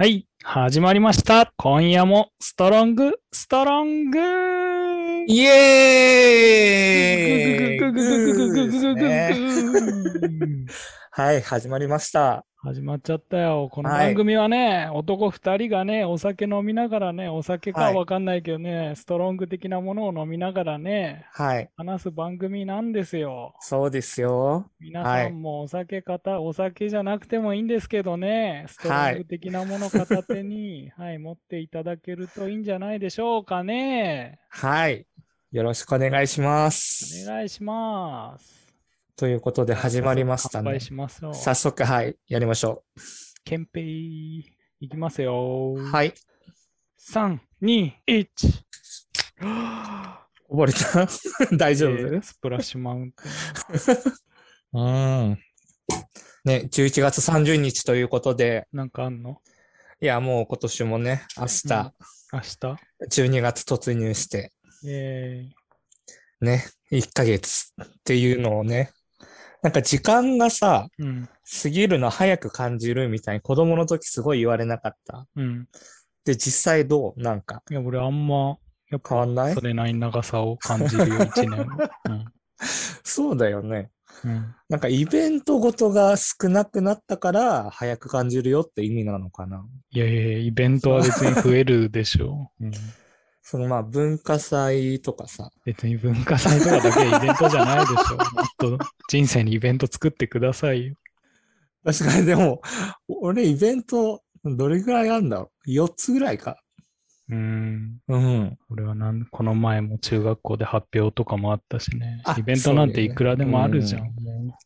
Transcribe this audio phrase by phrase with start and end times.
[0.00, 1.52] はい、始まりました。
[1.56, 4.20] 今夜もストロング、ストロング
[5.26, 7.80] イエーイ
[11.10, 12.47] はい、始まりました。
[12.60, 13.68] 始まっちゃったよ。
[13.70, 23.54] このはい番組はね、男二人がね、お酒飲みながらね、お酒かはいわかんないけどね、ストロング的なものを飲みながらね、はい、話す番組なんですよ。
[23.60, 24.68] そうですよ。
[24.80, 34.40] 皆はいさんもお酒かた、お酒じゃなくてもいいんですけどね、ストロング的なもの片手に、はい、持っていただけるといいんじゃないでしょうかね。
[34.48, 35.06] はい。
[35.52, 37.24] よろしくお願いしまおす。
[37.24, 38.57] 願いします。
[39.18, 40.80] ということで始まりましたね乾杯。
[40.80, 41.34] しますよ。
[41.34, 42.84] 早速、はい、やりましょ
[43.44, 44.44] 憲兵い
[44.88, 45.74] きますよ。
[45.76, 45.84] う。
[45.90, 46.14] はい。
[47.00, 48.26] 3、2、1。
[50.48, 51.08] 溺れた
[51.58, 53.22] 大丈夫、えースプラッシュマウンテ
[54.72, 54.78] ン。
[54.80, 54.88] う
[55.32, 55.38] ん。
[56.44, 59.42] ね、11月30日ということで、なんかあんの？
[60.00, 61.66] いや、もう今年もね、明日、
[62.32, 62.56] 明日
[63.10, 64.52] ？12月突入して、
[64.86, 65.48] え
[66.40, 68.92] ね、1ヶ月っていうのをね、
[69.62, 71.28] なんか時間がさ、ー、うん、
[71.62, 75.26] 過ぎるの早く感じるみたいに子供の時すごい言われなかった。
[75.36, 75.66] うん。
[76.24, 77.20] で、実際どう？
[77.20, 78.58] なんかいや、俺あんま、
[78.90, 79.54] やっぱ変わんない？
[79.54, 81.66] それなりに長さを感じるよ、 一年。
[83.02, 83.90] そうだよね。
[84.24, 84.30] うん。
[84.30, 84.54] うん。
[84.68, 89.64] なんかイベントごとが少なくなったから早く感じるよって意味なのかな。
[89.90, 92.66] いやいやいや、イベントは別に増えるでしょう。
[92.66, 92.72] うん、
[93.50, 95.50] そのまあ文化祭とかさ。
[95.64, 98.18] 別に文化祭とかだけイベントじゃないでしょう。
[98.18, 100.96] もっと人生にイベント作ってくださいよ。
[101.82, 102.60] 確かにでも、
[103.08, 106.58] 俺イベントどれぐらいあんだろう ?4 つぐらいか。
[107.30, 107.96] うん。
[108.08, 108.58] うん。
[108.68, 112.36] 俺はなん、この前も中学校で発表とかもあったしねあ。
[112.38, 114.02] イベントなんていくらでもあるじゃん。
[114.02, 114.08] うん
[114.46, 114.58] も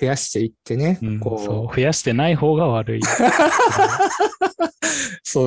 [0.00, 1.00] 増やしていってね。
[1.02, 3.00] ううん、こそう、増やしてない方が悪い。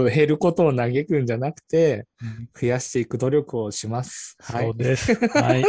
[0.01, 4.35] う、そう、減ることを嘆くんじゃなくて、うん増やしていく努力をします。
[4.41, 4.77] はそうい。
[4.77, 5.13] です。
[5.37, 5.63] はい。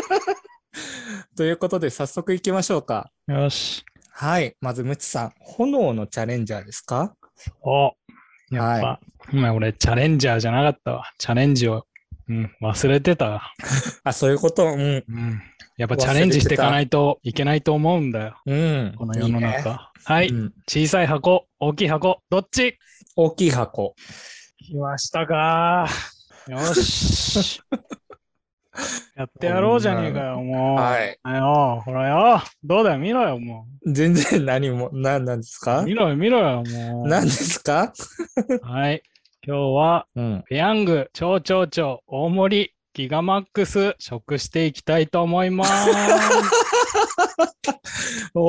[1.36, 3.10] ということで早速行きましょうか。
[3.26, 3.84] よし。
[4.10, 4.56] はい。
[4.60, 7.14] まず、むちさん、炎のチャレンジャーですか？
[7.62, 7.92] お
[8.50, 9.00] やっぱ、は
[9.32, 11.04] お前俺チャレンジャーじゃなかったわ。
[11.18, 11.86] チャレンジを、
[12.28, 13.42] うん、忘れてたわ。
[14.04, 14.64] あ、そういうこと？
[14.66, 14.80] うん。
[14.80, 15.42] うん。
[15.76, 18.36] やっぱチャレンジしていかないといけないと思うんだよ。
[18.46, 18.94] うん。
[18.96, 19.92] この世のいいね中。
[20.04, 22.78] はい、うん小さい箱、大きい箱、どっち？
[23.20, 23.96] 大きい箱。
[24.64, 25.88] 来ましたか
[26.46, 27.60] よし。
[29.16, 30.76] やってやろうじゃねえかよ、もう。
[30.76, 31.18] はい。
[31.24, 32.40] あよ、ほらよ。
[32.62, 35.64] どうだよ、見ろよ、も全然何も、何なんですう。
[35.64, 35.82] か？
[35.82, 37.08] 見ろよ、見ろよ、もう。
[37.08, 37.92] 何ですか？
[38.62, 39.02] はい。
[39.44, 40.44] 今日は、うん。
[40.48, 45.88] ペヤング、超超超、大盛り、ギガマックス、食していきたいと思います。
[48.34, 48.42] おー。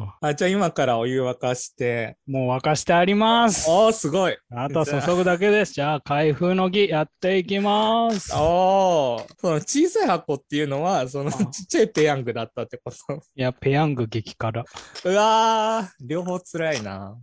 [0.00, 2.16] おーあ、じゃあ今からお湯沸かして。
[2.26, 3.70] もう沸かしてあります。
[3.70, 4.36] おー、すごい。
[4.50, 5.74] あとは注ぐだけです。
[5.74, 8.34] じゃあ、開封の儀やっていきます。
[8.34, 9.24] おー。
[9.40, 12.96] その小さい箱っていうのは、そのあちっちゃいペヤングだったってこと？
[13.14, 14.64] いや、ペヤング激辛。
[15.04, 17.16] うわー、両方辛いな。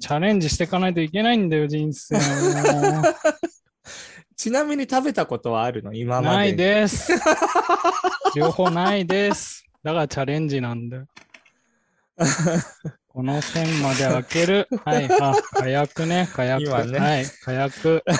[0.00, 2.20] チャレンジしていかないといけないんだよ、人生も。
[4.36, 5.94] ちなみに食べたことはあるの？
[5.94, 6.36] 今まで。
[6.36, 7.12] ないです。
[8.36, 9.64] 両方ないです。
[9.82, 11.06] だからチャレンジなんだよ。
[13.08, 14.68] この線まで開ける。
[14.84, 16.64] はい、あ、火薬ね、火薬。
[16.66, 18.04] 今ねはい、火薬。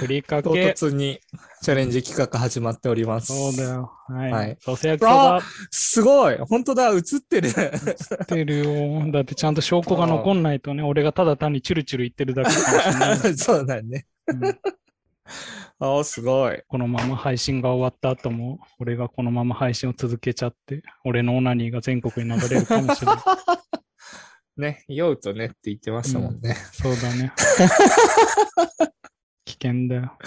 [0.00, 0.72] ふりか唐け。
[0.72, 1.18] 突に
[1.64, 3.28] チャレンジ企画始まっております。
[3.28, 3.90] そうだよ。
[4.06, 4.30] はい。
[4.30, 9.10] はいソース焼きそばすごい本当だ映ってるってるよ。
[9.10, 13.16] だってちゃんと証拠が残んないとね、俺がただ単にチュルチュル言ってるだけかもしれない。
[13.40, 14.04] そうだね。
[14.26, 14.42] うん
[15.78, 16.62] あーすごい。
[16.68, 23.16] このまま配信が終わった後も、俺がこのまま配信を続けちゃって、俺のオナニーが全国に流れるかもしれない。
[24.60, 26.56] ね、酔うとねって言ってましたもんね。
[26.72, 27.32] そうだね。
[29.46, 30.18] 危険だよ。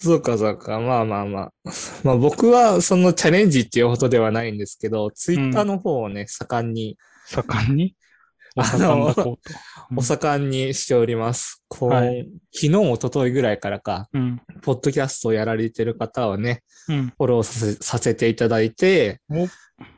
[0.00, 0.78] そうかそうか。
[0.78, 1.52] まあまあまあ。
[2.04, 7.96] まあ僕はそのチャレンジっていうほどではないんですけど、ツイッターの方をね、盛んに、盛んに？
[8.56, 9.54] おあ盛のんだこうと。
[9.90, 11.64] う んお盛んにしております。
[11.68, 14.40] こう、はい昨日、一昨日ぐらいからか、うん。
[14.62, 17.06] ポッドキャストをやられてる方はね、うん。
[17.08, 19.48] フォローさせていただいてお、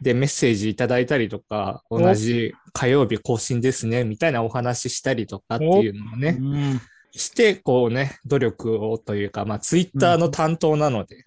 [0.00, 6.80] で、メッセージいただいたりとか、お同じ火曜日更新ですね、みたいなお話ししたりとかっていうのをうね、ん。
[7.12, 11.24] して、こうね、努力をというか、まあ、ツイッターの担当なので、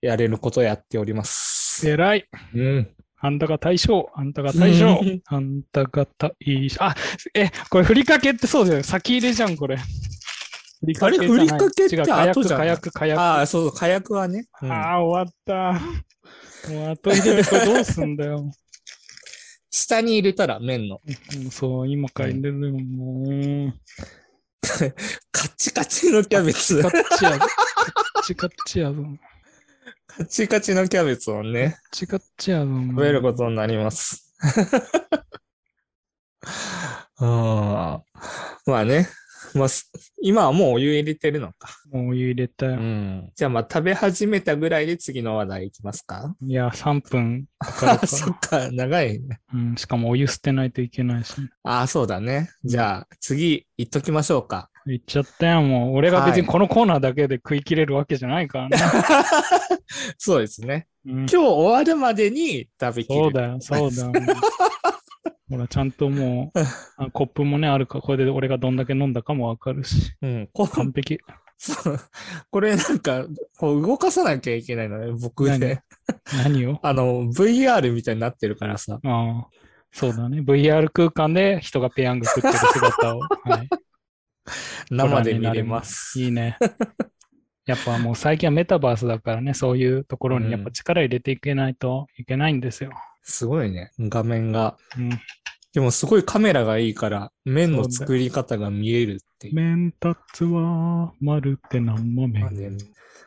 [0.00, 1.88] やれることをやっております。
[1.88, 2.28] 偉い。
[2.54, 2.90] うん。
[3.18, 4.10] あんたが大将。
[4.14, 5.20] あんたが大将うん。
[5.24, 6.84] あんたが大将。
[6.84, 6.94] あ、
[7.34, 8.82] え、これふりかけってそうだよ。
[8.82, 9.76] 先入れじゃん、これ。
[9.76, 9.82] ふ
[10.86, 13.20] りあれじゃないふりかけって後じゃない火薬、火薬。
[13.20, 14.46] ああ、そうそう、火薬はね。
[14.62, 15.80] うんああ、終わった。
[16.70, 18.50] もう後入れでこれどうすんだよ。
[19.70, 21.00] 下に入れたら麺の。
[21.36, 23.74] うんそう、今から入れるよ、もう。
[25.32, 26.82] カッチカチのキャベツ。
[26.82, 27.38] カッチやぞ。
[27.38, 29.04] カッチカッチやぞ。
[30.06, 32.66] カチカチのキャベツをね、カッチカッチやぞ。
[32.66, 34.34] もう食べることになります。
[37.18, 39.08] あーまあね。
[39.56, 39.90] まあ、す
[40.22, 41.68] 今はもうお湯入れてるのか。
[41.90, 42.76] もうお湯入れたうよ。
[42.76, 43.30] ん。
[43.34, 46.34] じゃあまあ食べ始めたぐらいで次の話題いきますか？
[46.46, 49.40] いや、3分かかるか そっか、長いね。
[49.52, 49.58] ら。
[49.58, 51.34] うん、しかもお湯捨てないといけないし。
[51.62, 52.50] ああ、そうだね。
[52.64, 54.70] じゃあ次行っときましょうか。
[54.86, 55.94] 言っちゃったよ、もう。
[55.96, 58.76] 俺が別にはいこのコーナーだけで食い切れるわけじゃないからね。
[60.18, 60.86] そうですね。
[61.04, 63.20] うん今日終わるまでに食べきる。
[63.20, 64.12] そうだよ、そうだよ。
[65.48, 66.58] ほら、ちゃんともう、
[66.96, 70.12] あコップもね、あるから、これで俺がどんだけ飲んだかもわかるし。
[70.22, 70.48] うん。
[70.52, 71.18] こ完璧。
[71.58, 71.98] そう
[72.50, 73.26] これなんか、
[73.58, 75.80] こう動かさなきゃいけないのね、僕で。
[76.44, 76.66] 何？
[76.66, 76.78] を？
[76.84, 78.98] あの、VR みたいになってるからさ。
[79.02, 79.48] ああ、
[79.92, 80.40] そうだね。
[80.40, 83.20] VR 空間で人がペヤング食ってる姿を。
[83.44, 83.68] はい、
[84.90, 86.20] 生で見れます。
[86.20, 86.58] いいね。
[87.64, 92.90] やっぱもう最近はメタバースだからね、そういうところにやっぱ力入れていけないといけないんですよ。
[93.28, 94.76] すごいね、画面が。
[94.96, 95.10] うん。
[95.74, 99.54] でもすごいカメラがいいから、麺の作り方が見えるっていう。
[99.54, 102.78] 麺立つは丸って何も麺。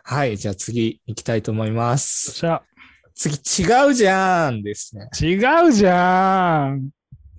[0.04, 2.32] はい、じゃあ次行きたいと思います。
[2.40, 2.64] じゃ
[3.14, 5.10] 次、違うじゃんですね。
[5.22, 5.36] 違
[5.68, 6.90] うじゃん。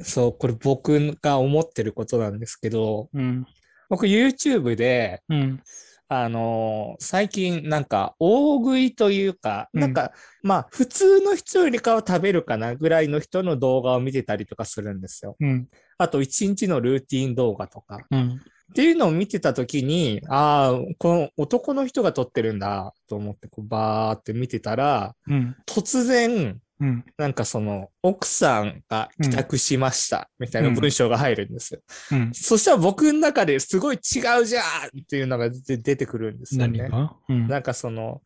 [0.03, 3.47] そう、これ僕が思ってることなんですけど、うん。
[3.89, 5.63] 僕 YouTube で、うん。
[6.13, 10.13] あのー最近なんか大食いというか、うんなんか、
[10.43, 15.37] まあ普通の人よりかは食べるかなぐらいの人の動画を見てたりとかするんですよ。
[15.39, 15.69] うん。
[15.99, 18.01] あと一日のルーティン動画とか。
[18.11, 18.41] うん。
[18.71, 25.57] っていうのを見てたときに、ああ、この男の人が撮ってるんだと思ってこうバーって見てたら、うん。
[25.67, 27.05] 突然、うん。
[27.19, 31.81] なんかその奥さんが帰宅しましたみたいな文章が入るんですよ。
[32.13, 32.31] うん。
[32.35, 36.89] そしたら僕の中ですごい違うじゃんっていうのが出出てくるんですよね。
[37.29, 38.23] なんかその、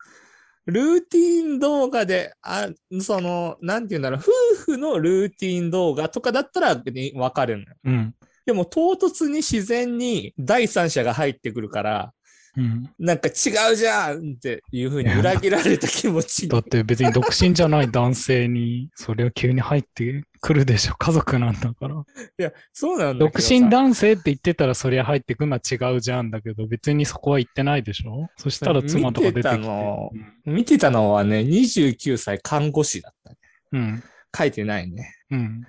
[0.65, 2.69] ルーティン動画で、あ、
[2.99, 4.19] その、なんて言うんだろう、
[4.57, 7.67] 夫婦のルーティン動画とかだったらにわかるのよ。
[7.83, 8.15] うん。
[8.45, 12.13] でも唐突に自然に第三者が入ってくるから、
[12.57, 12.89] うん。
[12.99, 20.95] なんか違うじゃんっていう風に裏切られた気持ちだって別に独身じゃない男性に、それは急に入ってくるでしょ。
[20.95, 21.95] 家族なんだから。
[21.95, 22.03] い
[22.37, 29.57] や、そうなんだ独身男性って言ってたらそりゃ入ってくるのは違うじゃんだけど、別にそこは言ってないでしょそしたら妻とか出てきて。
[29.57, 30.11] 見てたの
[30.45, 33.37] 見てたのはね、29歳看護師だったね。
[33.73, 34.03] うん。
[34.37, 35.13] 書いてないね。
[35.31, 35.67] うん。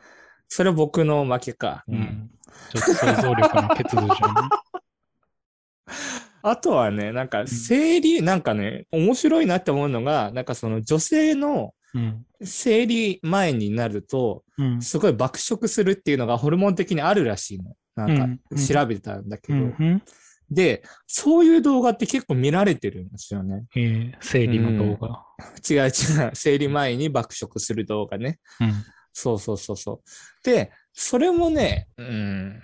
[0.48, 1.84] それは僕の負けか。
[1.88, 1.94] うん。
[1.94, 2.30] うん。
[2.72, 4.48] ちょっと想像力の欠如じゃん。
[6.48, 12.26] あとはね、なんか生理、なんかね、面白いなって思うのが、なんかその女性のうん。
[12.42, 14.82] 生理前になると、うん。
[14.82, 17.74] すごい爆食するっていうのがホルモン的にあるらしいの。
[17.94, 19.58] なんうんか調べたんだけど。
[19.58, 20.02] うん。
[20.50, 23.64] で、そういう動画って結構見られてるんですよね。
[23.74, 25.24] えー、生理の動画。
[25.68, 25.90] 違う違う。
[26.34, 28.38] 生理前に爆食する動画ね。
[28.60, 28.72] うん。
[29.12, 30.44] そうそうそうそう。
[30.44, 32.60] で、それもね、うん、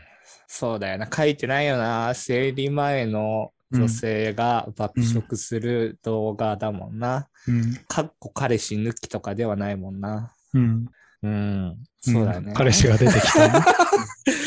[0.46, 1.08] そうだよな。
[1.10, 2.12] 書いてないよな。
[2.14, 7.28] 生理前の女性が爆食する動画だもんな。
[7.48, 7.74] うん。
[7.88, 10.34] かっこ彼氏抜きとかではないもんな。
[10.54, 10.86] うん。
[11.22, 11.76] うん。
[12.00, 12.52] そうだよね。
[12.52, 13.64] ん彼氏が出てきたね。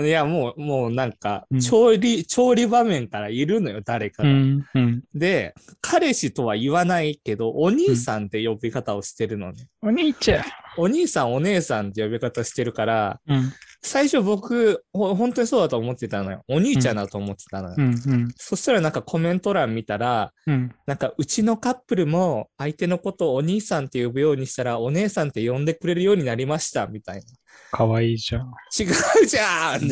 [0.00, 4.28] いや、もう、もうなんかうん、調理、調理場面からいるのよ、誰かが。
[4.28, 4.64] うん。
[4.74, 5.04] うん。
[5.14, 9.66] で、彼氏とは言わないけど、お兄さんって呼び方をしてるのね。
[9.82, 10.44] お兄ちゃん。
[10.76, 13.52] お兄さん、お姉さんって呼び方してるから、うん。
[13.82, 16.42] 最初僕、ほ本当にそうだと思ってたのよ。
[16.48, 17.74] お兄ちゃんだと思ってたのよ。
[17.78, 17.86] うん。
[17.86, 18.28] うん。
[18.36, 20.74] そしたらなんかコメント欄見たら、うん。
[20.86, 27.22] なんかうちのカップルも相手のことをお兄さんって呼ぶようにしたら、お姉さんって呼んでくれるようになりました、みたいな。
[27.70, 28.52] かわいいじゃん。
[28.78, 28.84] 違
[29.22, 29.90] うじゃん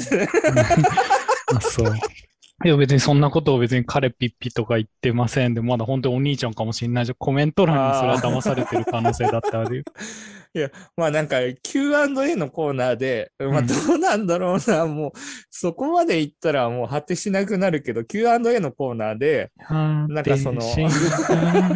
[1.54, 1.94] あ、そう。
[2.64, 7.16] いや、別にそんなことを別に彼ピッピとか言ってませんで、まだ本当にお兄ちゃんかもしれないじゃん。
[7.18, 9.84] コメント欄にそれは騙されてる可能性だってあるよ。
[10.96, 15.12] まあなんか Q&A のコーナーで、まあうんどうなんだろうな、もう
[15.50, 20.62] そこまで言ったらもう果てしなくなるけど、Q&A のコーナーで、なんかその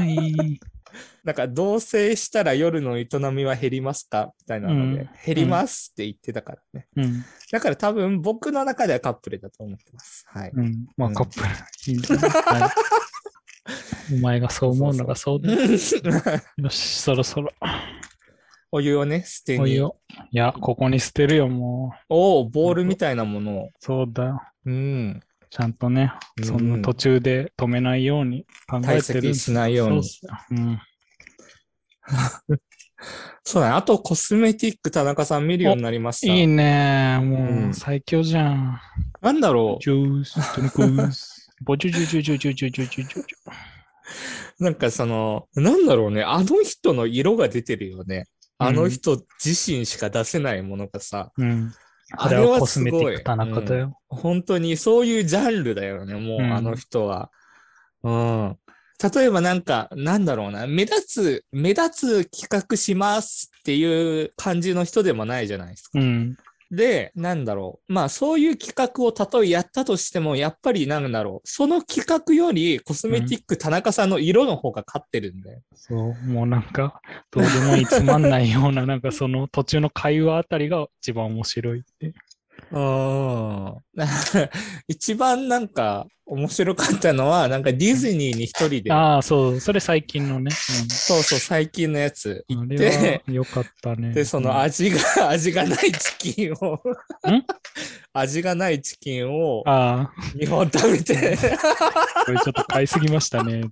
[0.03, 0.59] い。
[1.25, 4.33] なんか同棲したら夜の営みは減りますか？
[4.41, 6.87] みたいなので、うん減りますって言ってたからね。
[6.97, 7.25] うん。
[7.53, 10.25] だから多分僕の中ではカップルだと思ってます。
[10.29, 10.51] はい。
[10.55, 10.87] うん。
[10.97, 11.47] まうんあカップル。
[11.93, 12.71] いいいはい
[14.15, 15.53] お前がそう思うのがそうだ。
[15.53, 17.51] よし、そろそろ。
[18.73, 19.63] お湯をね、捨てに。
[19.63, 19.97] お湯を。
[20.31, 22.07] いや、ここに捨てるよ、もう。
[22.09, 23.69] おお、ボールみたいなものを。
[23.79, 24.43] そうだよ。
[24.65, 25.21] うん。
[25.51, 28.93] ちゃんとね、うんその途中で止めないように考えてる。
[28.93, 30.81] 堆積しないようにそうっすようん。
[33.45, 33.77] そうだね。
[33.77, 36.33] あと、コスメティック田中さん見るようになりました。
[36.33, 37.19] いいね。
[37.23, 38.81] もううん最強じゃん。
[39.23, 41.51] なんだろジュース、トニコース。
[41.63, 43.35] ボジュジュジュジュジュジュジュジュジュジ
[44.59, 44.65] う。
[44.65, 46.23] なんかその、なんだろうね。
[46.23, 48.27] あの人の色が出てるよね。
[48.59, 51.43] あの人自身しか出せないものがさ、ュ。
[51.43, 51.73] うん。
[52.13, 53.99] あれはコすごいスメティック田中だよ。
[54.09, 57.31] 本当にそういうジャンルだよね、もう、うんあの人は。
[58.03, 58.57] うん。
[59.03, 65.99] 例えばなんか、なんだろうな、目立つ、目立つ企画しますっていう感じの人でもないじゃないですか。
[65.99, 66.37] うん。
[66.71, 67.93] で、なんだろう。
[67.93, 71.49] まあそういう企画をたとえやったとしても、やっぱりなんだろう。
[71.49, 75.61] その企画よりコスメティック田中さんの色の方が勝ってるんだよ。
[75.75, 77.01] そう、もうなんか、
[77.33, 82.13] どうでもいいつまんないような、なんかその途中の会話あたりが一番面白いって。
[82.71, 83.77] うん。
[84.89, 90.53] 一番なんか面白かったのは、なんかディズニーに一人で、ああ、そう、それ最近のね。
[90.53, 92.45] そうそう、最近のやつ。
[92.49, 94.13] 行っれて、は良かったね。
[94.13, 94.99] で、その味が、
[95.29, 96.75] 味がないチキンを。
[96.75, 97.45] ん、
[98.15, 101.37] 味がないチキンをああ、2本食べて、
[102.27, 103.63] これちょっと買いすぎましたね。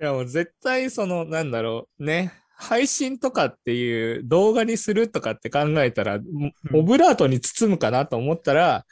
[0.00, 8.84] いやもう絶対その、なんだろう、ね、配信とかっていう動画にするとかって考えたら、もオブラートに包むかなと思ったら、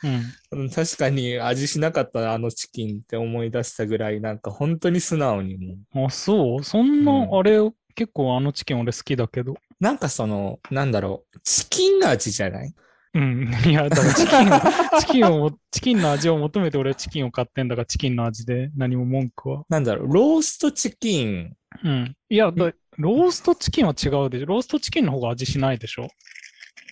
[0.52, 0.60] うん。
[0.60, 5.56] うん確かに味しなかったなあのチキンって思い出したぐらい、なんか本当に素直に
[5.92, 6.06] もう。
[6.06, 7.58] あ、そうそんな、うんあれ、
[7.94, 9.54] 結構あのチキン俺好きだけど。
[9.80, 12.74] なんかその、なんだろう、チキン味じゃない？
[13.14, 13.50] うん。
[13.66, 14.60] いや、だからチキンを、
[15.00, 19.64] チキンを、チキンの味を求めて俺はチキンを買ってんだから、チキンの味で何も文句は。
[19.68, 21.52] なんだろう、ローストチキン。
[21.84, 22.16] うん。
[22.28, 24.46] いや、だローストチキンは違うでしょ？
[24.46, 26.08] ローストチキンの方が味しないでしょ？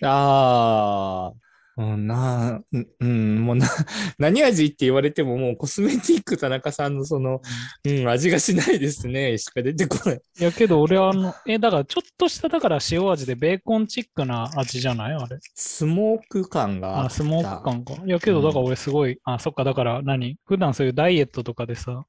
[0.02, 1.32] あ
[1.78, 3.66] あ、うん、な、うんうん、もうな、
[4.18, 7.40] 何味って言われてももうコスメティック田中さんのその、
[7.84, 10.20] うん、味がしないですね、しか出てこない。
[10.38, 15.12] いや、けど俺はあの、え、だからちょっとしただから塩味でベーコンチックな味じゃない？
[15.12, 15.38] あれ。
[15.54, 17.10] スモーク感がああ。
[17.10, 17.94] スモーク感か。
[18.06, 20.36] いや、けどだから俺すごい、あ、そっか、だから何？
[20.46, 22.04] 普段そういうダイエットとかでさ、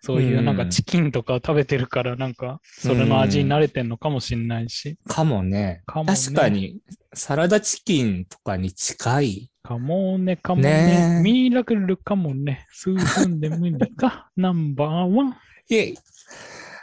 [0.00, 4.96] そういうなんかチキンとか食べてるから、なんか、それの味に慣れてんのかもしんないし。
[5.06, 5.82] かもね。
[5.86, 6.78] かもね確かに、
[7.14, 9.50] サラダチキンとかに近い。
[9.62, 10.86] かもね、かもね。
[10.86, 12.66] ねえミラクルかもね。
[12.72, 14.30] 数分で無理か。
[14.36, 15.36] ナンバーワン。
[15.68, 15.98] イェイ。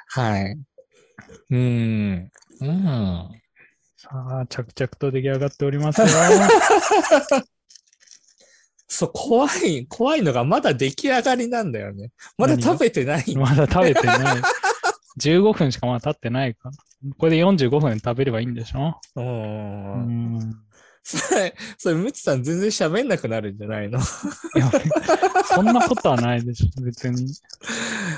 [0.09, 0.57] はい。
[1.49, 2.31] うん。
[2.61, 3.29] うん。
[3.97, 4.09] さ
[4.41, 6.07] あ、着々と出来上がっておりますよ。
[8.87, 12.11] そう、怖い、怖いのがまだ出来上がりなんだよね。
[12.37, 13.35] まだ食べてない。
[13.35, 14.17] まだ食べてない。
[15.19, 16.75] 15分しかまだ経ってないから。
[17.17, 18.99] これで45分食べればいいんでしょ？
[19.15, 19.21] う。
[19.21, 20.55] うんん。
[21.03, 23.99] それ、それ、ムツさん全然喋んなくなるんじゃないの？
[23.99, 24.71] いや、
[25.45, 27.31] そんなことはないでしょ、別に。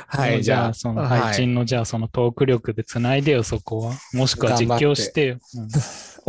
[0.07, 3.93] はい、じゃあ、その配信の、じゃあそのトーク力で繋いでよ、そこは。
[4.13, 5.37] もしくは実況してよ。
[5.55, 5.67] うん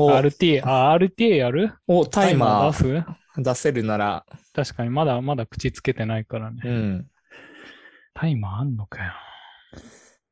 [0.00, 1.72] お、RTA、あ、RTA やる？
[1.86, 3.04] お、タイマ出ーす
[3.42, 6.60] 出せるなら、確かに、まだまだ口つけてないからね。
[6.64, 7.06] うん。
[8.14, 9.12] タイマーあんのかよ。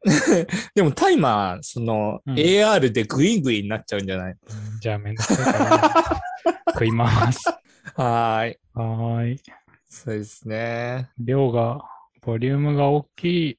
[0.74, 4.32] でもタイマー、その、うん AR でグイグイになっちゃうんじゃない？
[4.32, 4.34] う
[4.76, 7.48] んじゃあめんどくさいから、 食います。
[7.94, 8.58] はーい。
[8.74, 9.40] はーい。
[9.88, 11.10] そうですね。
[11.18, 11.82] 量が、
[12.22, 13.58] ボリュームが大きい。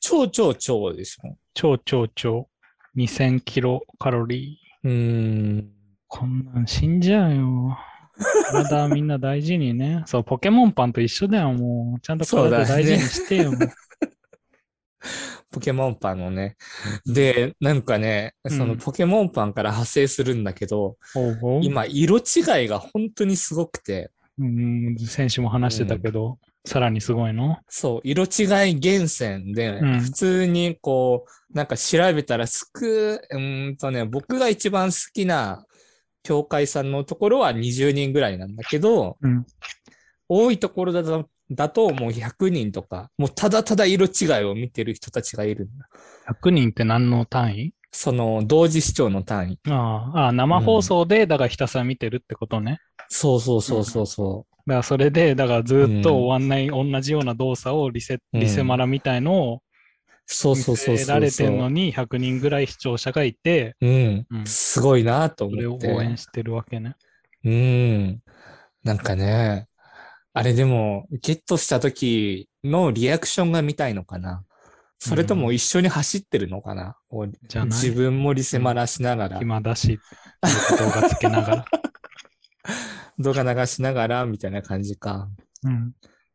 [0.00, 1.36] 超超超でしょ。
[1.54, 2.48] 超超超。
[2.96, 4.88] 2000キロカロリー。
[4.88, 5.70] うーん。
[6.08, 7.78] こんなん死んじゃうよ。
[8.50, 10.02] 体みんな大事にね。
[10.06, 12.00] そう、ポケモンパンと一緒だよ、もう。
[12.00, 13.52] ちゃんと体大事にしてよ。
[13.52, 13.60] もう
[15.50, 16.56] ポケモンパンのね。
[17.06, 27.56] で、なんかね、そのうんポケモンパンから派生するんだけど、ほうほう今、色違いが本当にすごくて、うん、先週も話してたけど、さらにすごいの？
[27.68, 35.64] そう、色違い厳選で、うん普通にこう、なんか調べたらすく、うーんとね、僕が一番好きな
[36.28, 39.46] 教会さんのところは20人ぐらいなんだけど、うん。
[40.28, 45.88] 多いところだと、だともう100人とか、もうただただ色違いを見てる人たちがいるんだ。
[46.42, 47.72] 100人って何の単位？
[47.92, 49.58] その同時視聴の単位。
[49.70, 52.78] ああ生放送で、だからひたすら見てるってことね。
[53.08, 59.67] そうそうそうそうそだからそれで、だからずっと終わんない同じような動作をリセ、うんリセマラみたいのをう。
[60.30, 64.38] そう見そうそうそうせられてんのに100人ぐらい視聴者がいて、うんう。
[64.38, 65.92] んすごいなとそれを思って。
[65.94, 66.96] 応援してるわけね。
[67.44, 68.22] うん。
[68.84, 69.68] なんかね、
[70.34, 74.44] あれでも、ゲットした時のリアクションが見たいのかな。
[74.98, 76.96] それとも一緒に走ってるのかな。
[77.08, 79.98] こうじゃない自分もリセマラしながら、暇だし、
[80.78, 81.64] 動画つけながら。
[83.18, 85.28] 動画流しながら、みたいな感じか。
[85.64, 85.94] うん。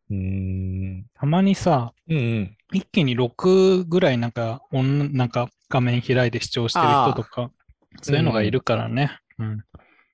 [0.09, 1.05] うーん。
[1.13, 2.57] たまにさ、うんうん。
[2.73, 7.51] 一気に6ぐらいなんか、なんか画面開いて視聴してる人とか、
[8.01, 9.17] そういうのがいるからね。
[9.39, 9.63] うん。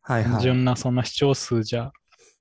[0.02, 1.92] はい単純なそんな視聴数じゃ、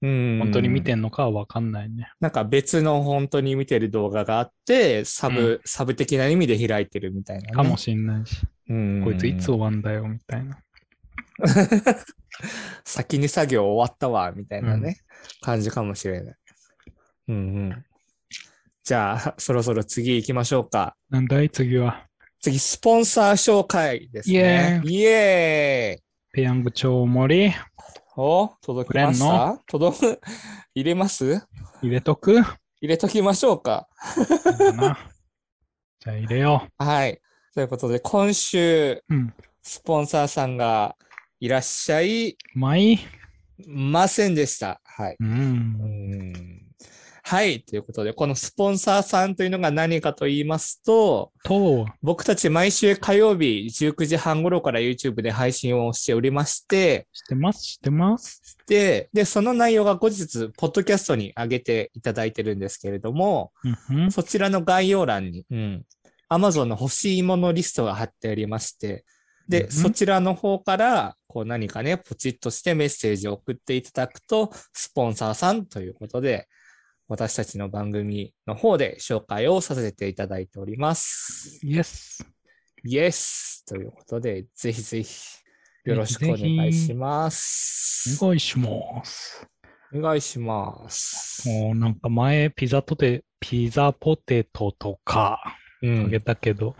[0.00, 2.10] うん本当に見てんのかはわかんないね。
[2.20, 7.52] なんか別の本当に見てる動画があって、サブ、サブ的な意味で開いてるみたいな、ね。
[7.52, 10.58] かもしんないし、うんこいついつ終わんだよ、みたいな。
[12.84, 14.98] 先に作業終わったわ、みたいなね、
[15.42, 16.36] 感じかもしれない。
[17.28, 17.38] うんう
[17.70, 17.84] ん。
[18.88, 20.96] じゃあ、そろそろ次行きましょうか。
[21.10, 21.50] なんだい？
[21.50, 22.06] 次は。
[22.40, 24.80] 次、スポンサー紹介ですね。
[24.82, 26.02] イエーイ
[26.32, 27.54] ペヤング超盛り
[28.16, 29.60] お届きました？
[29.66, 30.20] 届く？
[30.74, 31.46] 入れます？
[31.82, 32.36] 入れとく？
[32.80, 33.88] 入れときましょうか。
[36.00, 37.20] じゃあ入れよはい。
[37.52, 39.14] ということで、今週、う。
[39.14, 39.34] うん。
[39.62, 40.96] スポンサーさんが
[41.40, 42.94] いらっしゃいまあい？
[42.94, 42.98] い。
[43.66, 44.80] ませんでした。
[44.82, 45.16] はい。
[45.20, 45.24] う。
[45.24, 46.47] うんん
[47.28, 47.60] はい。
[47.60, 58.56] ということで、このスポンサーさんというのが何かと言いますと、と、僕たち毎週火曜日19時半頃から YouTube で配信をしておりまして、してます、してます？
[58.66, 63.52] で、で、その内容が後日、ポッドキャストに上げていただいてるんですけれども、
[63.90, 64.10] うんうん。
[64.10, 65.84] そちらの概要欄に、うん、
[66.30, 69.04] Amazon の欲しいものリストが貼ってありまして、
[69.46, 76.48] で、うんそちらの方から、こう何かね、ポチッとしてメッセージを送っていただくと、スポンサーさんということで、
[77.08, 81.58] 私たちの番組の方で紹介をさせていただいております。
[81.62, 82.22] イエス。
[82.84, 85.38] イエスということで、ぜひぜひ、
[85.84, 88.22] よろしくお願いします。
[88.22, 89.46] お願いします。
[89.94, 91.48] お願いします。
[91.48, 95.40] もうなんか前、ピザとて、ピザポテトとか
[95.80, 96.20] うんあげ。
[96.20, 96.76] たけど、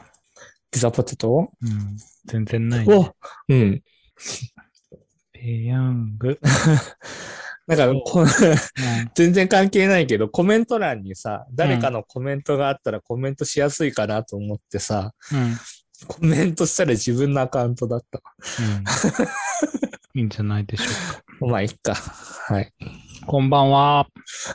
[0.70, 1.50] ピザポテト？
[1.62, 2.94] うん、全然ない、ね。
[2.94, 3.14] お
[3.48, 3.82] うん。
[5.32, 6.38] ペヤング。
[7.68, 8.26] なんかこ、うん
[9.14, 15.54] 全然関係ないけど、コメント欄にさ、誰かのコメントがあったらコメントしやすいかなと思ってさ、うん。
[16.06, 18.22] コメントしたら自分のアカウントだった。
[20.14, 20.20] うん。
[20.20, 21.46] いいんじゃないでしょうか。
[21.46, 21.94] まあ、いっか。
[21.94, 22.72] はい。
[23.26, 24.06] こんばんは。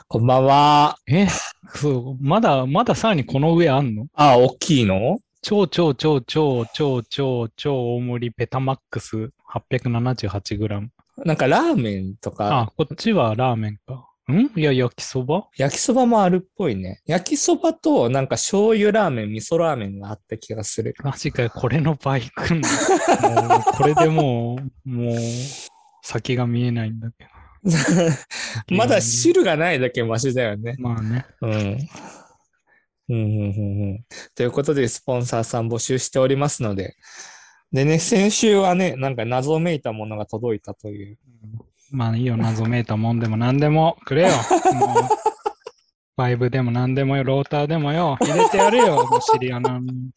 [0.08, 0.98] こんばんは。
[1.06, 1.28] え？
[1.76, 4.06] そう、まだ、まださらにこの上あんの？
[4.14, 5.18] あ、大きいの？
[5.42, 10.88] 超超超超超超超大盛りペタマックス？878g。
[11.18, 14.08] なんかラーメンとか、あ、こっちはラーメンか。
[14.32, 14.50] ん？
[14.58, 15.48] いや、焼きそば？
[15.56, 17.02] 焼きそばもあるっぽいね。
[17.06, 20.94] 焼きそばとなんか醤油ラーメン、味噌ラーメンがあった気がする。
[21.04, 22.68] マジかよ、これの倍くんの。
[23.48, 25.16] もう、これでもう、もう、
[26.02, 27.30] 先が見えないんだけど。
[28.76, 30.74] まだ汁がないだけマシだよね。
[30.78, 31.26] まあね。
[31.40, 31.50] うん。
[31.50, 31.78] うん
[33.08, 36.96] うんうんうんということで、スポンサーさん募集しておりますので。
[37.74, 41.18] でね、先週はね、なんか謎めいたものが届いたという。
[41.90, 44.28] まあいいよ、謎めいたもんでも何でもくれよ。
[44.78, 45.08] もう、
[46.16, 50.12] バイブでも何でもよ、ローターでもよ、入れてやるよ、お尻穴に。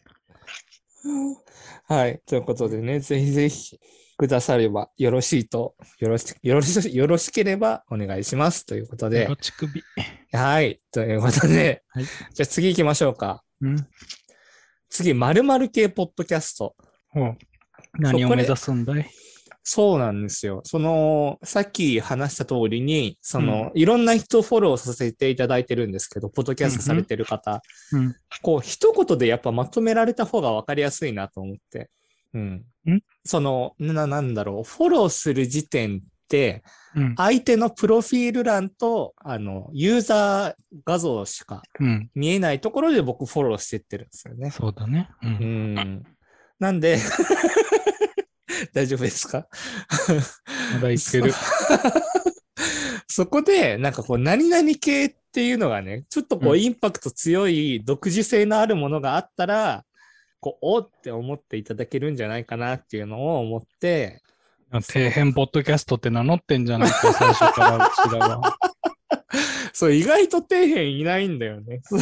[1.87, 2.21] はい。
[2.27, 3.79] ということでね、ぜひぜひ
[4.17, 8.67] くださればよろしいと、よろし、よろし、よろしければお願いします。
[8.67, 9.35] ということでよ。
[9.35, 9.81] ち首。
[10.31, 10.79] はい。
[10.91, 13.43] ということで、はいじゃあ次行きましょうか。
[13.61, 13.87] うん。
[14.91, 16.75] 次、〇〇系ポッドキャスト。
[17.09, 17.37] ほう
[17.97, 19.09] 何を目指すんだい？
[19.69, 20.61] そうなんですよ。
[20.63, 28.15] その、さっき話した通りに、その、いろんな人をフォローさせていただいてるんですけど、ポッドキャストされてる方、うん。
[28.41, 31.89] こう、一言でやっぱまとめられた方がわかりやすいなと思って。
[32.33, 32.65] うん。
[32.89, 33.01] ん？
[33.25, 36.63] その、な、なんだろう、フォローする時点って、
[36.95, 37.15] うん。
[37.17, 42.09] 相手のプロフィール欄と、あの、ユーザー画像しかうん。
[42.15, 44.49] 見えないところで僕フォローしてってるんですよね。
[44.51, 45.09] そうだね。
[45.23, 45.27] う。
[45.27, 46.03] うんん。
[46.57, 46.99] なんで、
[48.73, 49.47] 大丈夫ですか？
[50.75, 51.33] まだいける。
[53.07, 59.83] そこで、なんかこう、何々系っていうのがね、ちょっとこううんインパクト強い独自性のあるものがあったら、
[60.39, 64.21] こう、おって思っていただけるんじゃないかなっていうのを思って、
[64.71, 68.57] 底辺ポッドキャストって名乗ってんじゃないか、最初からうちらは。
[69.73, 71.81] そう、意外と底辺いないんだよね。
[71.91, 72.01] うん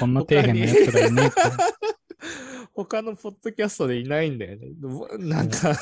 [0.00, 1.30] こんな底辺のやつらいねえ。
[2.74, 4.68] 他のポッドキャストでいないんだよね。
[5.18, 5.74] なんか、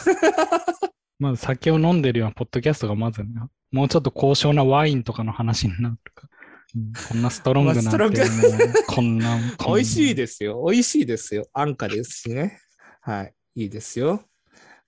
[1.18, 3.28] まず酒を飲んでるようなポッドキャストがまずね、
[3.72, 6.28] もうちょっと高尚なワインとかの話になるか。
[6.74, 10.62] うんこんなストロングなんて、 まあストロングもう こんな、美味しいですよ。
[10.66, 11.48] 美味しいですよ。
[11.52, 12.60] 安価ですしね。
[13.00, 13.34] はい。
[13.54, 14.22] いいですよ。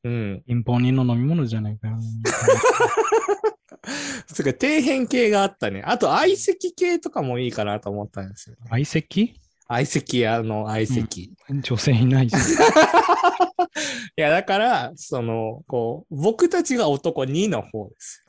[0.04, 0.42] うん。
[0.46, 1.98] 貧乏人の飲み物じゃないかよ。
[4.26, 5.82] つうか、底辺系があったね。
[5.84, 8.62] あと、相席系とかもいいかなと思ったんですよ、ね。
[8.68, 9.40] 相席？
[9.72, 11.33] 相席屋の相席。
[11.48, 12.42] 女性いないじゃん。
[12.42, 12.46] い
[14.16, 18.24] や、だから、その、こう、僕たちが男2の方です。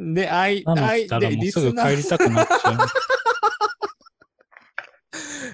[0.00, 0.84] で、あい、なの？
[0.84, 2.78] あい、で、リスナー帰りたくなっちゃう。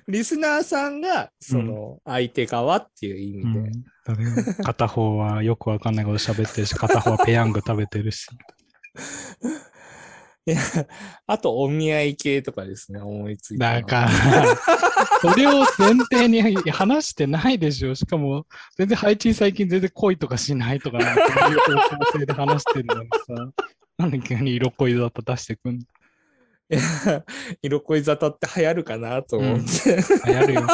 [0.09, 3.59] リスナーさんが、その、相手側っていう意味で。
[3.59, 3.73] うん
[4.07, 8.29] 誰が片方はよくわかんないこと喋ってるし、片方はペヤング食べてるし。
[11.27, 14.11] あと、お見合い系とかですね、思いついたのだから、
[15.21, 17.95] それを前提に話してないでしょ。
[17.95, 23.35] しかも、全然配置最近全然恋とかしないとか、なんかそういう方向性で話してるのにさ、
[23.99, 25.85] なんで急に色恋沙汰出してくんの
[26.69, 27.25] いや、
[27.63, 29.99] 色恋沙汰って流行るかなと思って。
[30.25, 30.67] あやるよ。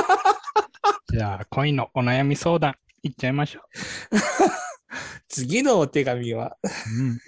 [1.10, 3.60] じゃあ、恋のお悩み相談、いっちゃいましょ
[5.28, 7.02] 次のお手紙は、う。
[7.02, 7.18] ん。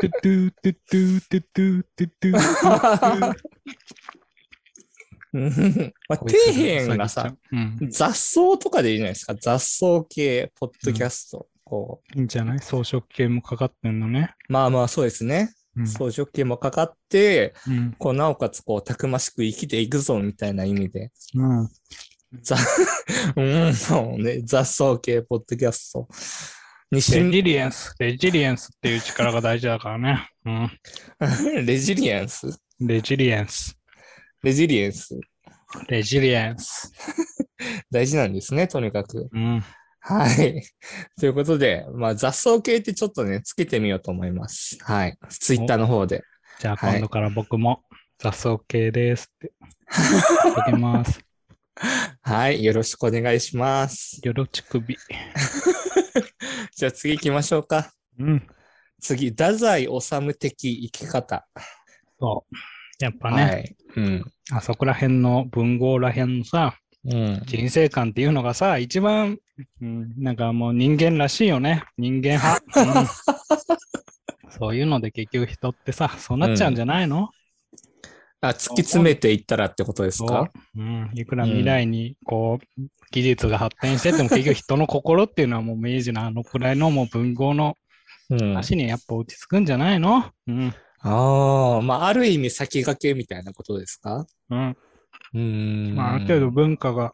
[0.00, 3.44] トゥトゥトゥトゥトゥトゥトゥトゥ
[6.08, 7.34] まあ、底辺がさ、、
[7.88, 9.34] 雑草とかでいいじゃないですか。
[9.34, 11.48] 雑草系、ポッドキャスト。
[11.64, 14.34] こういいんじゃない草食系もかかってんのね。
[14.48, 15.52] まあまあ、そうですね。
[15.86, 17.54] 草食系もかかって、
[17.98, 21.10] こう、なおかつ、たくましく生きていくぞ、みたいな意味で。
[21.34, 21.68] うん。
[22.42, 22.56] ざ、
[23.36, 24.40] うん、そうね。
[24.44, 26.08] 雑草系、ポッドキャスト。
[26.94, 27.94] レジリエンス。
[27.98, 30.28] レジリエンスっていう力が大事だからね。
[30.44, 30.70] うん。
[31.66, 32.56] レジリエンス？
[32.78, 33.76] レジリエンス。
[34.42, 35.18] レジリエンス？
[35.88, 36.92] レジリエンス。
[37.90, 39.28] 大事なんですね、とにかく。
[39.32, 39.64] うん。
[39.98, 40.62] はい。
[41.18, 44.78] ということで、まあ、雑草系ってちょっとね、つけてみようと思います。
[44.82, 45.18] はい。
[45.30, 46.22] ツイッターの方で。
[46.60, 47.82] じゃあはい今度から僕も
[48.18, 49.52] 雑草系ですって。
[50.64, 51.20] あげます。
[52.26, 52.64] はい。
[52.64, 54.18] よろしくお願いします。
[54.24, 54.96] よろちくび。
[56.74, 57.92] じゃあ次行きましょうか。
[58.18, 58.46] うん。
[58.98, 61.46] 次、太宰治的生き方。
[62.18, 63.04] そう。
[63.04, 63.76] やっぱね、はい。
[63.96, 64.32] うん。
[64.52, 67.42] あそこら辺の文豪ら辺のさ、うん。
[67.44, 69.36] 人生観っていうのがさ、一番、
[69.82, 71.84] うん、なんかもう人間らしいよね。
[71.98, 72.62] 人間派。
[72.80, 73.06] うん
[74.56, 77.30] そういうので結局人ってさ、そうなっちゃうんじゃないの、
[78.48, 80.50] あ、突き詰めていったらってことですか？
[80.76, 81.10] うん。
[81.14, 87.76] いくら未来にこう、技術が発展してても結局人の心っていうのはもう明治のあのくらいのもう文豪の
[88.30, 88.56] うん。
[88.56, 90.30] 足にやっぱ落ち着くんじゃないの？
[90.46, 90.74] うん。
[91.00, 94.26] ああ、まあ、ある意味先駆けみたいなことですか？
[94.50, 94.68] うん。
[94.70, 95.94] うーん。
[95.94, 97.12] まあ、ある程度文化が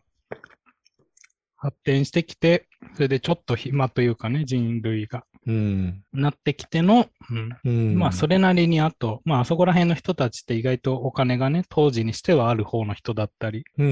[1.57, 6.05] 発展してきて、それでちょっと暇というかね、人類がうん。
[6.13, 7.99] なってきての、うん、うん。
[7.99, 13.65] まあ、それなりにあと、まあ、あそこら辺の人たちって意外とお金がね、当時にしてはある方の人だったり。
[13.65, 13.85] とか、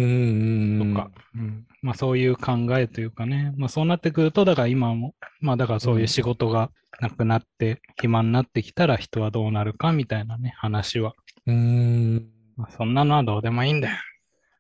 [1.35, 11.15] うんまあ、そういう考えというかね、まあ、そうなってくると、だから今も、まあ、だからそういう仕事がなくなって、暇になってきたら人はどうなるかみたいなね、話は。
[11.47, 12.29] うーん。
[12.57, 13.97] まあ、そんなのはどうでもいいんだよ。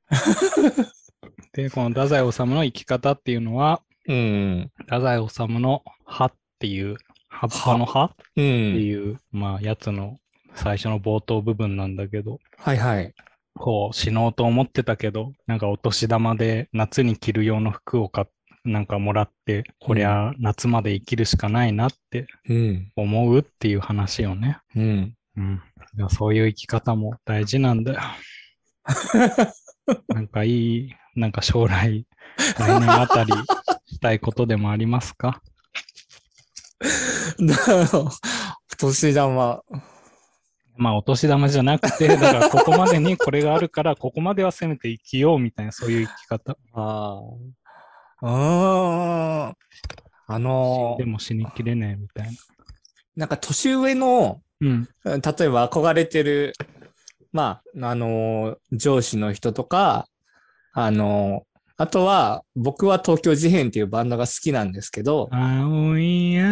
[1.52, 4.70] で、この太宰治の生き方っていうのは、うん。
[4.78, 6.96] 太宰治の葉っていう、
[7.28, 8.04] 葉っぱの葉？
[8.06, 8.44] っうてん。
[8.76, 10.18] いう、まあ、やつの
[10.54, 13.14] 最初の冒頭部分なんだけど、はいはい。
[13.54, 18.26] こう、死のうと思ってたけど、なんかお年玉で夏に着る用の服を買っ
[18.64, 22.92] なんかもらって、こりゃ夏まで生きるしかないなってうん。
[22.96, 24.58] 思うっていう話をね。
[24.76, 25.14] うん。
[25.36, 25.62] うん。
[26.10, 28.00] そういう生き方も大事なんだよ。
[30.08, 32.04] なんかいい、なんか将来、
[32.58, 33.32] 来年あたり
[33.86, 35.40] したいことでもありますか？
[38.78, 39.62] 年玉。
[40.76, 46.56] まあ、お年玉じゃなくて、だからここまでにこれがあるから、ここまではせめて生きようみたいな、そういう生き方。
[46.72, 47.20] あ
[48.22, 48.28] あ。
[49.50, 49.54] あ
[50.30, 52.32] あのでも死にきれねえみたいな。
[53.16, 54.88] なんか年上の、うん。
[55.04, 56.52] 例えば憧れてる、
[57.32, 60.06] まあ、あの上司の人とか、
[60.72, 61.44] あの
[61.80, 66.48] あとは、僕は東京事変っていうバンドが好きなんですけど、青いやー。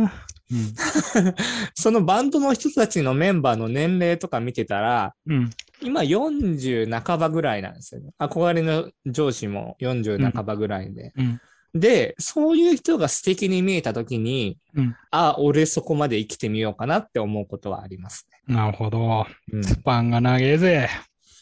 [0.00, 0.08] うん。
[1.76, 5.50] そのバンドの人たちのメンバーの年齢とか見てたら、うん。
[5.82, 8.14] 今40半ばぐらいなんですよね。
[8.18, 11.12] 憧れの上司も40半ばぐらいで。
[11.14, 11.40] うん。
[11.74, 18.98] で、そういう人が素敵に見えたときに、うんあ、俺そこまで生きてみようかなって思うことはありますなるほど。
[18.98, 19.26] ね。
[19.52, 20.88] うんスパンが長えぜ。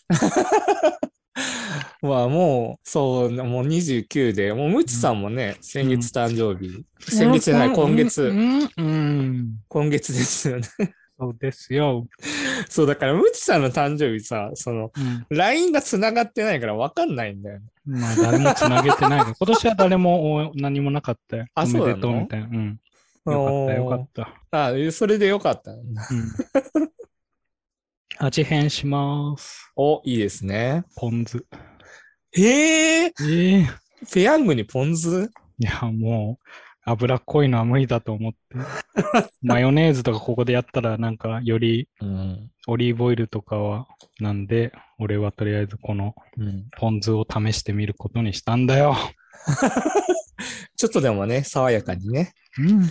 [2.03, 6.85] まあもう、そう、もう29で、もうムチさんもね、先月誕生日。
[7.01, 8.71] 先月じゃない、今う月、ん。
[8.77, 9.59] うん。
[9.69, 10.69] 今月ですよね。
[11.19, 12.07] そうですよ。
[12.71, 15.27] そう、だからムチさんの誕生日さ、その、うん。
[15.37, 17.67] LINE が繋がってないから分かんないんだよね。
[17.85, 19.21] まあ、誰もつなげてない。
[19.39, 21.47] 今年は誰もお何もなかったよ。
[21.55, 22.19] あそうなの？
[22.19, 22.47] うみたいな。
[22.47, 22.81] うん。
[23.27, 24.69] よかった、よかった。
[24.69, 26.09] あ、それでよかったんだ。
[26.11, 26.90] うん。
[28.23, 29.73] 味変します。
[29.77, 30.85] お、いいですね。
[30.95, 31.43] ポン酢。
[32.33, 33.67] へえ、ええ
[34.13, 35.31] ペヤングにポン酢？
[35.59, 36.49] いや、もう、
[36.85, 38.39] 脂っこいのは無理だと思って。
[39.41, 42.51] マヨネーズとかここでやったらなんかよりうん。
[42.67, 46.67] オリーブオイルとかはなんで、俺はとりあえずこのうん。
[46.77, 48.97] ポン酢を試してみることにしたんだよ。
[50.77, 52.91] ちょっとでもね、爽やかにね、うん。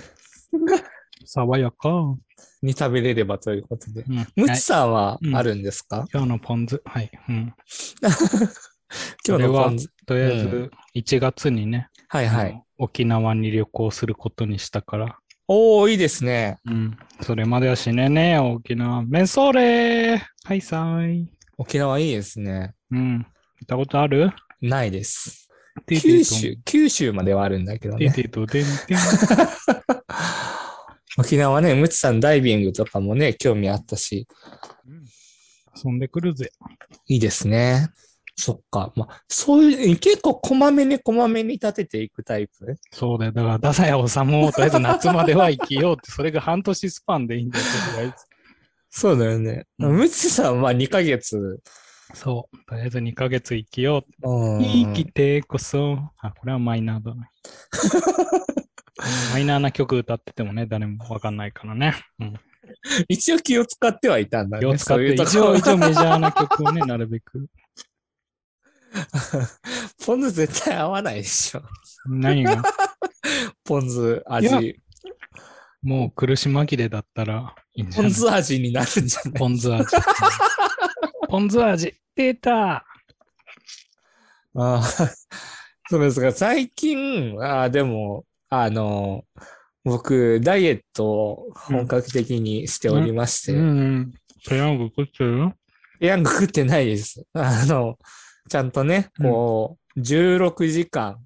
[1.23, 2.15] 爽やか。
[2.61, 2.67] うん。
[2.67, 4.03] に食べれればということで。
[4.03, 6.81] はいムチさんはあるんですか、今日のポン酢。
[6.85, 7.11] はい。
[7.29, 7.53] うん。
[9.27, 9.89] 今日のポン酢。
[10.05, 12.49] とりあえず1月にね、はいはい。
[12.51, 15.19] あの沖縄に旅行することにしたから。
[15.47, 16.57] おー、いいですね。
[16.65, 16.97] うん。
[17.21, 19.03] それまでは死ねねえよ、沖縄。
[19.03, 21.27] メンソーレーはいさーい。
[21.57, 22.73] 沖縄いいですね。
[22.91, 23.17] うん。
[23.19, 24.31] 行ったことある？
[24.61, 25.49] ないです。
[25.87, 28.13] 九州、九州まではあるんだけどね。
[31.17, 34.27] 沖縄ね、ムチさんダイビングとかもね、興味あったし、
[35.83, 36.51] 遊んでくるぜ。
[37.07, 37.89] いいですね。
[38.35, 38.93] そっか。
[38.95, 42.77] まあ、そういう、結構こまめにこまめに立てていくタイプ？
[42.91, 43.31] そうだよ。
[43.33, 48.25] だから、ダサヤ治もとりあえず夏までは生きようって、それが半年スパンでいいんだよ、とりあえず。
[48.91, 49.65] そうだよね。
[49.79, 51.59] うんムチさんは2ヶ月。
[52.13, 52.57] そう。
[52.65, 54.61] とりあえず2ヶ月生きようんう。
[54.63, 55.97] 生きてこそ。
[56.19, 57.29] あ、これはマイナーだね。
[59.33, 61.95] マイナーな曲歌っててもね、誰もわかんないからね。
[62.19, 62.33] うん。
[63.07, 64.61] 一応気を使ってはいたんだね。
[64.61, 67.47] 気を使って、そういう一応、一応メジャーな曲をね、 なるべく。
[70.05, 71.61] ポン酢絶対合わないでしょ。
[72.07, 72.61] 何が？
[73.63, 74.79] ポン酢味。
[75.81, 78.11] もう苦し紛れだったらいいんじゃない？
[78.11, 79.33] ポン酢味になるんじゃない？
[79.33, 79.85] ポン酢味。
[81.29, 81.95] ポン酢味。
[82.15, 82.83] 出たあ
[84.55, 84.81] あ、
[85.89, 86.31] そうですか。
[86.33, 89.23] 最近、ああ、でも、あの、
[89.83, 93.59] 僕、ダイエットを本格的にしておりまして、うん。
[93.59, 93.63] う
[93.99, 94.13] ん。
[94.47, 95.51] ペヤング食ってる？
[96.01, 97.25] いや、食ってないです。
[97.33, 97.97] あの、
[98.49, 101.19] ちゃんとね、こう、16時間、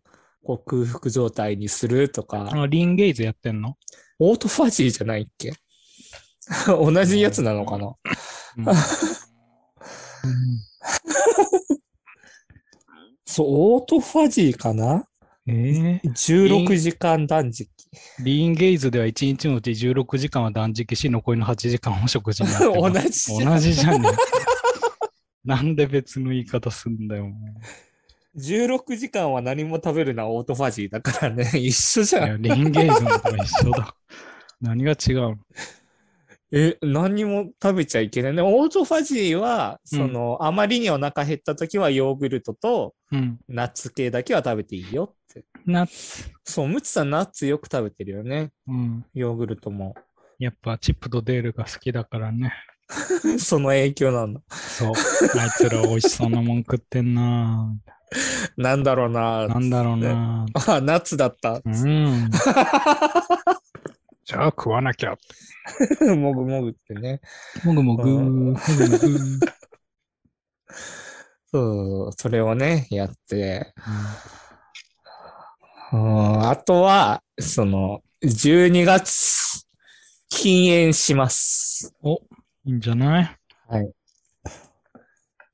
[0.43, 3.77] こう空腹状態にするとか、あリンゲイズやってんの？
[4.19, 5.53] オートファジーじゃないっけ？
[6.67, 7.93] 同じやつなのかな？
[8.57, 8.65] うん。
[13.25, 15.07] そう、オートファジーかな？
[15.47, 17.69] ええ ?16 時間断食。
[18.23, 24.17] リンゲイズでは1日のうち16時間は断食し、残りの8時間を食事にやって同ます じじゃん同じじゃねえか。
[25.45, 27.27] なんで別の言い方すんだよ。
[27.27, 27.35] も
[28.35, 32.41] 16時間は何も食べるのはオートファジーだからね、 一緒じゃん。
[32.41, 33.95] リーンゲインズのと一緒だ。
[34.61, 35.37] 何が違うの？
[36.55, 38.35] え、何も食べちゃいけない。
[38.35, 43.39] でもオートファジーは、その、あまりにお腹減った時はヨーグルトとうん。
[43.47, 45.45] ナッツ系だけは食べていいよって。
[45.65, 46.29] ナッツ。
[46.43, 48.51] そう、ムチさんナッツよく食べてるよね。
[48.67, 49.05] うん。
[49.13, 49.95] ヨーグルトも。
[50.39, 52.53] やっぱチップとデールが好きだからね。
[53.39, 54.41] その影響なんだ。
[54.49, 54.93] そう。
[55.39, 57.73] あいつら美味しそうなもん食ってんな
[58.57, 59.47] なんだろうな。
[59.47, 61.61] なんだろうなあ、ナッツだった。
[61.63, 62.29] うん。
[64.25, 65.15] じゃあ食わなきゃ。
[66.01, 67.21] もぐもぐってね。
[67.63, 69.39] もぐもぐー、うんもぐもぐー。
[71.51, 73.73] そう、それをね、やって。
[73.77, 73.81] う
[74.39, 74.42] ん
[75.95, 79.67] あとは、その、12月、
[80.29, 81.93] 禁煙します。
[82.01, 83.37] お、いいんじゃない？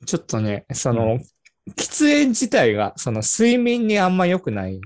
[0.06, 1.20] ちょっとね、その、
[1.76, 4.80] 喫煙自体が、その睡眠にあんま良くない。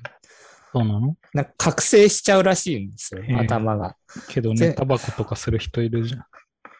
[0.73, 1.15] そうなの？
[1.33, 3.95] なんか覚醒しちゃうらしいんですよ頭が。
[4.29, 6.25] けどでね、タバコとかする人いるじゃん。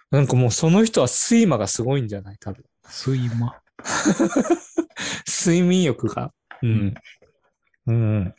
[0.09, 2.37] なんかもうその人は睡魔がすごいんじゃない？
[2.39, 2.63] 多分。
[3.05, 3.53] 睡魔？
[5.27, 6.31] 睡眠欲が。
[6.63, 6.93] うん。
[7.85, 8.35] うん。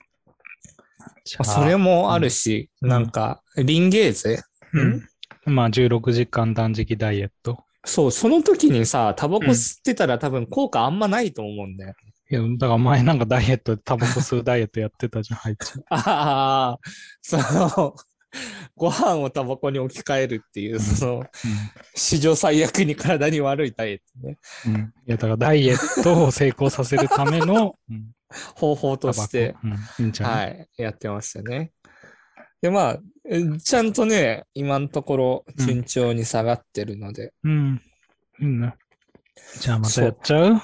[1.24, 4.42] それもあるし、うんなんか、リンゲーゼ？
[4.72, 5.08] うん。
[5.46, 7.64] まあ、16時間断食ダイエット。
[7.84, 11.94] そう、その時にさ、タバコ吸ってたら多分効果あんまないと思うんだよ。
[12.30, 15.82] いや、だから前なんかダイエットでタバコ吸うダイエットやってたじゃん、あいつ。
[15.90, 16.78] ああ、
[17.20, 17.94] その、
[18.76, 21.26] ご飯をタバコに置き換えるっていう、その、
[21.94, 24.38] 史上最悪に体に悪いダイエットね。
[24.66, 24.74] うん。
[24.74, 24.80] うん。
[24.80, 28.12] いや、だからダイエットを成功させるための、 うん、
[28.54, 29.54] 方法として。
[29.98, 31.72] いいはい、やってましたね。
[32.60, 37.82] で、まあ、えちゃんとね、今のところ順調に下がってるので、うん。
[38.40, 38.74] いいね。
[39.60, 40.60] じゃあまたやっちゃう？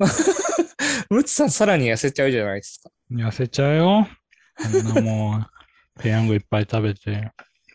[1.10, 2.90] ムツさんさらに痩せちゃうじゃないですか。
[3.10, 4.08] 痩せちゃうよ。
[4.56, 5.59] こんなもう、
[6.02, 7.30] ペヤングいっぱい食べて。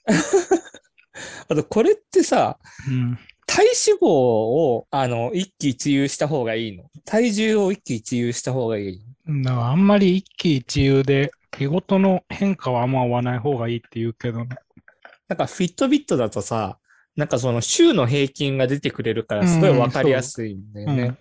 [1.47, 2.57] あと、これってさ、
[2.89, 3.17] うん。
[3.47, 6.89] 体脂肪を、あの、一喜一憂した方がいいの？
[7.05, 9.01] 体重を一喜一憂した方がいい？
[9.43, 14.49] だからあんまり一喜一憂で、日ごとの変化はあんま追わない方がいいって言うけどね。
[15.27, 16.79] なんかフィットビットだとさ、
[17.15, 21.15] なんかその週の平均が出てくれるからすごいわかりやすいんだよね。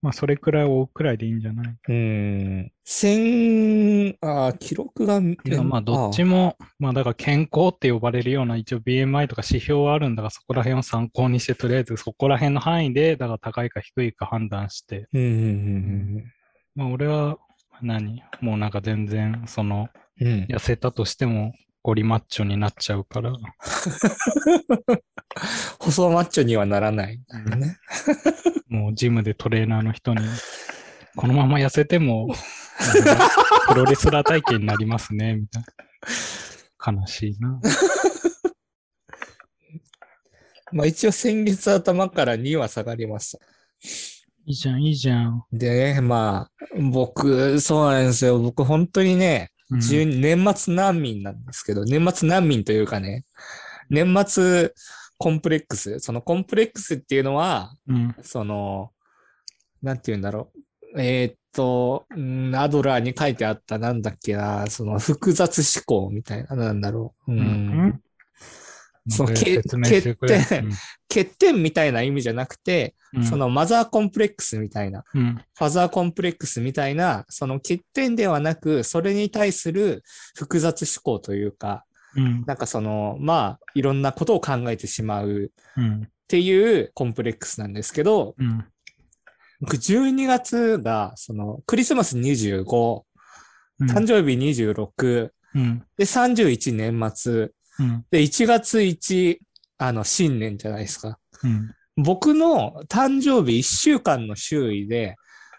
[0.00, 1.76] まあ、それくらい追うくらいでいいんじゃない？
[1.88, 2.72] うん。
[2.84, 5.20] 千、あー記録が、
[5.64, 15.24] まあ、どっちも、まあ、だから健康って呼ばれるような一応 BMI とか指標はあるんだが、そこら辺を参考にして、とりあえずそこら辺の範囲で、だから高いか低いか判断して、うんう
[16.20, 16.24] ん
[16.76, 17.38] まあ、俺は
[17.82, 19.88] 何、もうなんか全然、その。
[20.20, 23.32] 痩せたとしても、ゴリマッチョになっちゃうから、
[25.78, 27.18] 細マッチョにはならない。
[27.56, 27.78] ね。
[28.68, 30.20] もうジムでトレーナーの人に、
[31.16, 32.28] このまま痩せても、
[33.68, 35.62] プロレスラー体型になりますね、みたい
[36.92, 37.00] な。
[37.00, 37.60] 悲しいな。
[40.72, 43.44] まあ一応先月頭から2は下がりました。
[44.46, 45.44] いいじゃん、いいじゃん。
[45.52, 48.38] でね、まあ、僕、そうなんですよ。
[48.38, 53.26] 僕、本当にね、うん12年末難民なんですけど、年末難民というかね、
[53.90, 54.72] 年末
[55.18, 55.98] コンプレックス？
[56.00, 58.14] そのコンプレックスっていうのは、うん。
[58.22, 58.92] その、
[59.82, 60.52] なんて言うんだろ
[60.94, 61.00] う。
[61.00, 67.32] えーっと、うんアドラーに書いてあったなんだっけな、その複雑思考みたいな、なんだろう。
[67.32, 68.00] うんうん
[69.10, 69.82] その欠点うん
[71.08, 75.34] 欠点みたいな意味じゃなくて、うんそのマザーコンプレックスみたいな、うん。
[75.34, 80.02] ファザーコンプレックスみたいな、その欠点ではなく、それに対する
[80.36, 82.44] 複雑思考というか、うん。
[82.46, 86.02] なんかその、まあ、いろんなことを考えてしまううん。
[86.02, 88.64] っていうコンプレックスなんですけど、うん。
[89.60, 93.02] 僕12月が、その、クリスマス25、
[93.80, 93.90] うん。
[93.90, 95.84] 誕生日26、うん。
[95.96, 98.04] で、31年末、うん。
[98.10, 99.38] で、1月1、
[99.78, 101.18] あの、新年じゃないですか。
[101.42, 101.74] うん。
[101.96, 105.16] 僕の誕生日1週間の周囲で、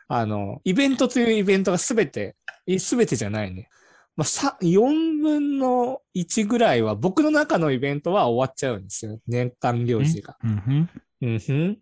[0.07, 2.35] あの、イベントというイベントがすべて、
[2.77, 3.69] すべてじゃないね。
[4.15, 9.19] まあ、さ、4分の1ぐらいは、僕の中のイベントは終わっちゃうんですよ。
[9.27, 10.37] 年間行事が。
[10.43, 10.89] うん。
[11.21, 11.77] うんふん。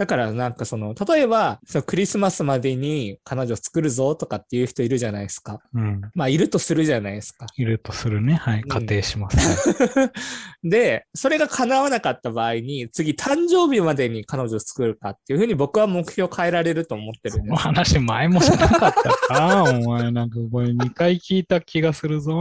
[0.00, 5.60] だからなんかその、例えば、そのクリスマスまでに彼女作るぞとかっていう人いるじゃないですか。
[5.74, 6.00] うん。
[6.14, 7.44] まあ、いるとするじゃないですか。
[7.54, 8.36] いるとするね。
[8.36, 8.60] はい。
[8.60, 9.78] ん仮定します。
[10.64, 17.56] で、それが叶わなかった場合に、次、誕生日までに彼女を作るかっていうふうに僕は目標を変えられると思ってるんです。
[17.56, 22.40] 話前もしなかったか お前なんかこれ2回聞いた気がするぞ。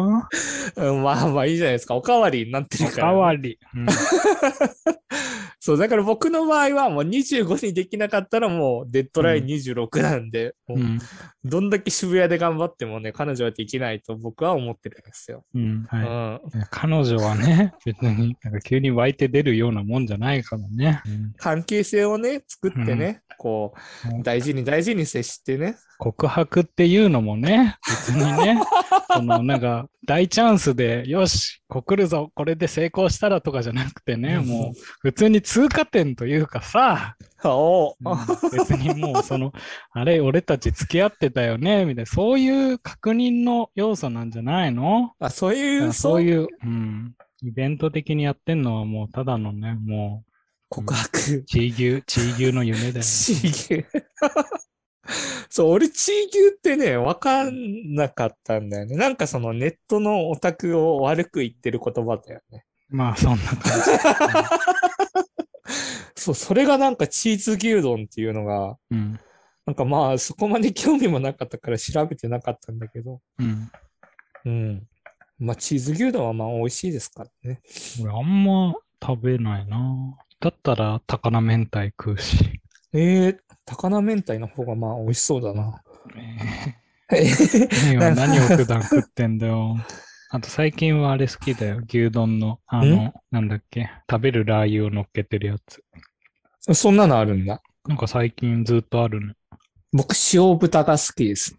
[0.77, 1.95] うん、まあまあいいじゃないですか。
[1.95, 3.59] おかわりになっておるから、かわり。
[3.75, 3.85] うん
[5.61, 10.99] そう、だから僕の場合はもう25にできなかったらもうデッドライン26なんで、もううん。
[11.43, 15.43] どんだけ渋谷で頑張ってもね、彼女はできないと僕は思ってるんですよ。
[15.53, 15.85] うん。
[15.91, 16.57] うはい。
[16.57, 16.65] ん。
[16.69, 21.01] 彼女はね、 別になんか急に湧いて出るようなもんじゃないからね。
[21.35, 23.73] 関係性をね、作ってね、こ
[24.19, 25.77] う大事に大事に接してね。
[25.97, 28.61] 告白っていうのもね、別にね、
[29.11, 34.45] そのなんか大チャンスで、よし、告るぞ、これで成功したらとかじゃなくてね、うん。
[34.45, 37.93] もう普通に通過点というかさ、おう。
[37.93, 37.95] ん。
[38.51, 39.51] 別にもうその、
[39.91, 45.11] あれ、俺たち付き合ってたよね、みたいな、そういう確認の要素なんじゃないの？
[45.19, 46.65] あ、そういう、そういう、う。
[46.65, 50.23] ん、イベント的にやってんのはもうただのね、も
[50.69, 51.43] 告白う、。
[51.43, 53.03] 地牛、地牛の夢だよ。
[53.03, 53.85] チー牛。
[55.49, 58.95] そう、俺、チー牛ってね、わかんなかったんだよね。
[58.95, 62.65] なんかそのネットのオタクを悪く言ってる言葉だよね。
[62.89, 64.43] まあ、そんな感
[66.15, 68.97] そう、それがなんかチーズ牛丼っていうのが、じ。
[68.97, 69.19] うん。
[69.65, 73.21] なんかまあ、そこまで興味もなかったから調べてなかったんだけど。
[73.37, 73.71] うん。
[74.45, 74.87] うん。
[75.37, 77.61] まあ、チーズ牛丼はまあ、美味しいですからね。
[78.01, 80.17] 俺あんま食べないな。
[80.39, 82.61] だったら高菜明太食うし。
[82.93, 85.81] えー、高菜明太の方がまあ、美味しそうだな。
[87.11, 89.75] ええー何を何を普段食ってんだよ。
[90.31, 91.81] あと最近はあれ好きだよ。
[91.87, 93.89] 牛丼の、あの、なんだっけ？
[94.09, 95.83] 食べるラー油を乗っけてるやつ。
[96.73, 97.61] そんなのあるんだ？
[97.87, 99.33] なんか最近ずっとあるね。
[99.91, 101.55] 僕、塩豚が好きです。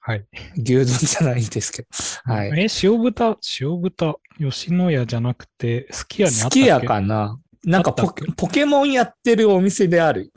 [0.00, 0.26] はい。
[0.56, 1.88] 牛丼じゃないですけど。
[2.32, 2.48] はい。
[2.58, 6.60] え、塩豚、塩豚、吉野家じゃなくて、すき家にあったっけ？
[6.60, 10.32] 好きやかななんかポポケモンやってるお店である。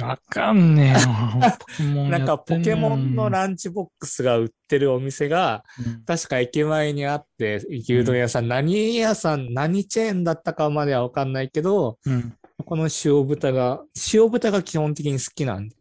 [0.00, 2.08] わかんねえよ。
[2.10, 12.36] なんかポケモンのランチボックスが売ってるお店が、うん確か駅前にあって、牛丼屋さん、何屋さん、何チェーンだったかまではわかんないけど、うん。
[12.64, 15.76] この塩豚が、塩豚が基本的に好きなんで、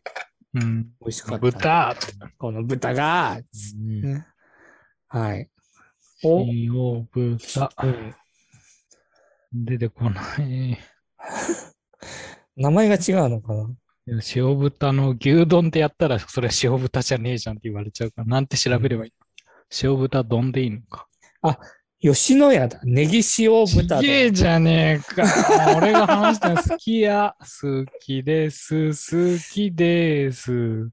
[0.56, 0.84] うん。
[1.02, 1.38] 美味しかった。
[1.39, 1.96] 豚。
[2.38, 3.40] この豚が、
[3.75, 4.27] うんね、
[5.08, 5.50] はい。
[6.23, 7.71] お、塩豚。
[7.84, 8.15] うん、
[9.54, 10.77] 出てこない。
[12.58, 13.69] 名前が違うのかな？
[14.35, 19.93] 塩豚の牛丼ってやったら、それ塩豚じゃねえじゃんって言われちゃうから、なんて調べればいいの？
[19.93, 21.08] 塩豚丼でいいのか？
[22.01, 22.81] 吉野家だ。
[22.83, 24.01] ネギ塩ち豚だ。
[24.01, 25.23] げえじゃねえか。
[25.77, 27.33] 俺が話したの好きや。
[27.39, 28.87] 好きです。
[28.87, 30.83] 好きです。
[30.83, 30.91] 好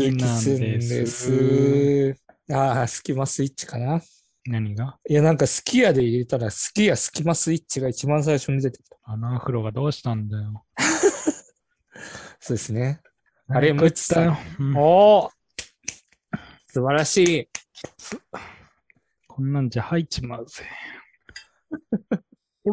[0.00, 2.16] きなんすんです
[2.50, 4.00] ああ、スキマスイッチかな？
[4.46, 4.98] 何が？
[5.08, 8.96] いや、なんかスキヤで入れたら、スキヤスキマスイッチが一番最初に出てきた。
[9.04, 10.64] あのアフロがどうしたんだよ。
[12.40, 13.00] そうですね。
[13.48, 14.22] あれ何食った？
[14.22, 14.36] よ。
[14.58, 15.30] うんおお
[16.68, 17.48] 素晴らしい。
[19.28, 20.64] こんなんじゃ入っちまうぜ。
[22.64, 22.70] お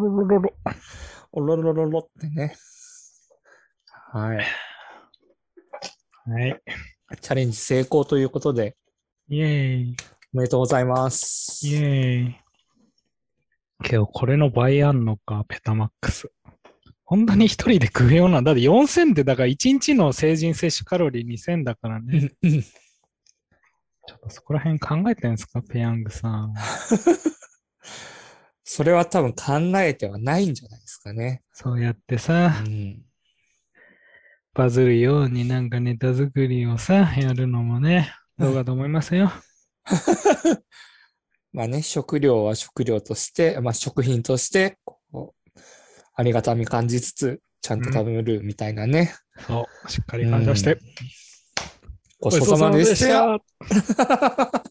[1.41, 2.55] ろろろろってね。
[4.11, 4.37] はい。
[4.37, 4.43] は
[6.47, 6.61] い。
[7.21, 8.75] チャレンジ成功ということで、
[9.27, 9.95] イェーイ。
[10.31, 11.65] おめでとうございます。
[11.67, 12.35] イェーイ。
[13.83, 16.31] けど、これの倍あんのか、ペタマックス。
[17.03, 18.51] 本当に一人で食えようなんだ。
[18.51, 22.29] って4000って、だから1日の成人摂取カロリー2000だからね。
[22.43, 26.53] ちょっとそこら辺考えてんすか、ペヤングさん。
[28.63, 31.41] それは多分考えてはないんじゃないですかね。
[31.53, 33.03] そうやってさう、ん。
[34.53, 39.31] バズるようになんかネタ作りをさ、やるのもね、どうかと思いますよ。
[41.51, 45.59] まあね、食料は食料として、まあ食品として、こう、
[46.13, 49.15] ありがたみ感じつつ、ちゃんと食べるみたいなね。
[49.47, 50.77] そう、しっかり感謝して。
[52.19, 53.39] ごちそうさまでした。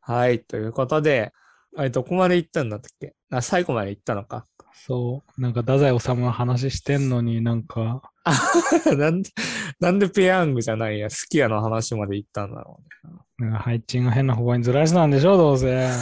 [0.00, 1.32] はい、ということで、
[1.76, 3.14] あれどこまで行ったんだっけ？
[3.30, 4.46] あ、最後まで行ったのか。
[4.74, 8.02] そう、なんか太宰治の話してんのになんか、
[8.96, 9.30] なんで、
[9.80, 13.18] なんでペヤングじゃないや、スキヤの話まで行ったんだろうね。
[13.38, 15.66] なんか配置が変な方向にずらしたんでしょ、どうせ。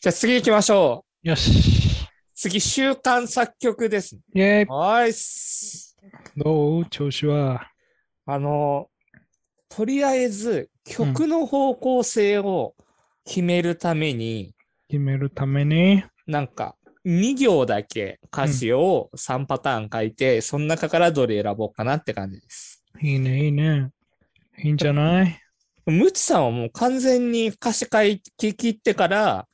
[0.00, 1.28] じゃあ次行きましょう。
[1.28, 2.06] よし。
[2.34, 4.16] 次、週刊作曲です。
[4.34, 5.96] イェーイはいっす。
[6.36, 6.86] どう？
[6.86, 7.70] 調子は。
[8.26, 8.88] あの、
[9.68, 12.74] とりあえず曲の方向性を
[13.24, 14.54] 決めるために、
[14.88, 16.04] 決めるために。
[16.26, 22.82] なんか2行だけ歌詞を3パターン書いて、その中からどれ選ぼうかなって感じです。
[23.00, 23.90] いいね、いいね。
[24.58, 25.38] いいんじゃない？
[25.86, 27.98] ムチさんはもう完全に歌詞書
[28.36, 29.46] き切ってから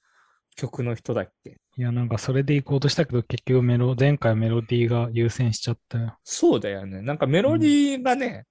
[0.56, 1.58] 曲の人だっけ？
[1.76, 6.16] いや、なんかそれで行こうとしたけど、結局メロ、前回メロディーが優先しちゃったよ。
[6.24, 7.02] そうだよね。
[7.02, 8.44] なんかメロディーがね、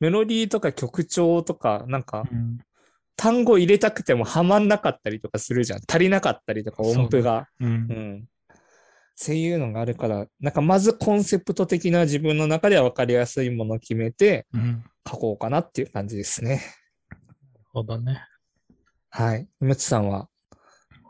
[0.00, 2.58] メロディーとか曲調とか、なんかうん。
[3.16, 5.80] 単語入れたくてもはまんなかったりとかするじゃん。
[5.88, 7.48] 足りなかったりとか音符が。
[7.60, 7.70] うんう。
[7.94, 8.28] ん。
[9.14, 14.84] そういうのがあるから、なんかまずコンセプト的な自分の中では分かりやすいものを決めてうん。
[15.08, 16.60] 書こうかなっていう感じですね。
[17.72, 18.22] そうだね。
[19.08, 19.48] はい。
[19.60, 20.28] ムチさんは？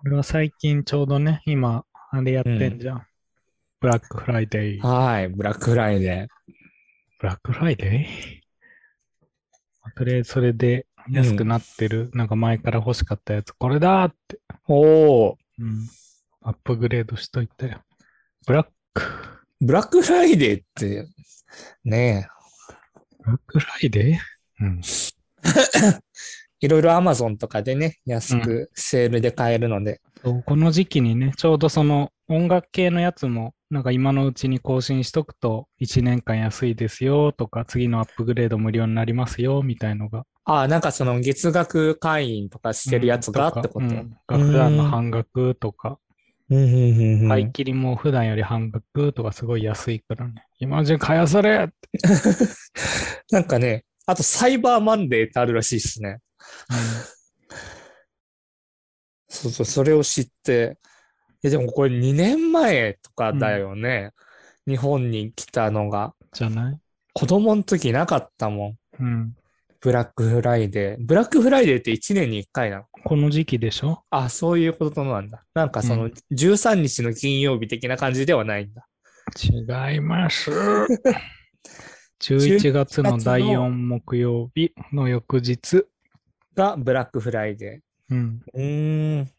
[0.05, 3.07] 俺は最近ちょうどね、今、あれやってんじゃん。
[3.81, 4.87] ブラックフライデー。
[4.87, 5.29] はい。
[5.29, 6.29] ブラックフライデ
[7.19, 14.55] ブラックフライデーとりあえずそれで安くなってる、なんか前から欲しかったやつ、これだーって、ー。
[14.69, 15.37] おー。
[15.59, 15.89] うん、
[16.43, 17.81] アップグレードしといたよ。
[18.47, 19.03] ブラック、
[19.61, 21.09] ブラックフライデーって、
[21.85, 22.29] ね
[23.25, 24.65] ブラックフライデー？
[24.65, 24.81] うん。
[24.81, 26.01] え。
[26.61, 30.01] いろいろ Amazon とかでね、安くセールで買えるので。
[30.25, 40.25] そうこの時期にね、ちょうどその音楽系のやつも、なんか今のうちに更新しとくと1年間安いですよとか、次のアップグレード無料になりますよみたいのが。
[40.49, 43.89] ああ、なんかその月額会員とかしてるやつがうんってこと？
[44.27, 45.99] かうんが普段の半額とか、
[46.49, 46.67] うんうんう
[47.19, 50.47] んうん買い切りも普段より半額とかすごい安いからね。
[50.61, 51.69] 今中買やされ。
[53.33, 56.21] なんかね、あとサイバーマンデーってあるらしいですね。
[59.29, 60.79] そうそう、それを知って。
[61.43, 64.13] え、でもこれ2年前とかだよね。
[64.69, 66.15] 日本に来たのが。
[66.33, 66.79] じゃない？
[67.13, 69.03] 子供の時なかったもん。
[69.03, 69.36] うん。
[69.81, 71.05] ブラックフライデー。
[71.05, 72.85] ブラックフライデーって1年に1回なの？
[73.05, 74.03] この時期でしょ？
[74.11, 75.45] あ、そういうことなんだ。
[75.55, 78.87] なんかそうのん13日の金曜日的な感じではないんだ。
[79.91, 80.51] 違います。
[82.21, 85.85] 11月の第4木曜日の翌日。
[86.55, 88.41] がブラックフライデうん。
[88.55, 88.59] ー。
[88.59, 89.31] うーん。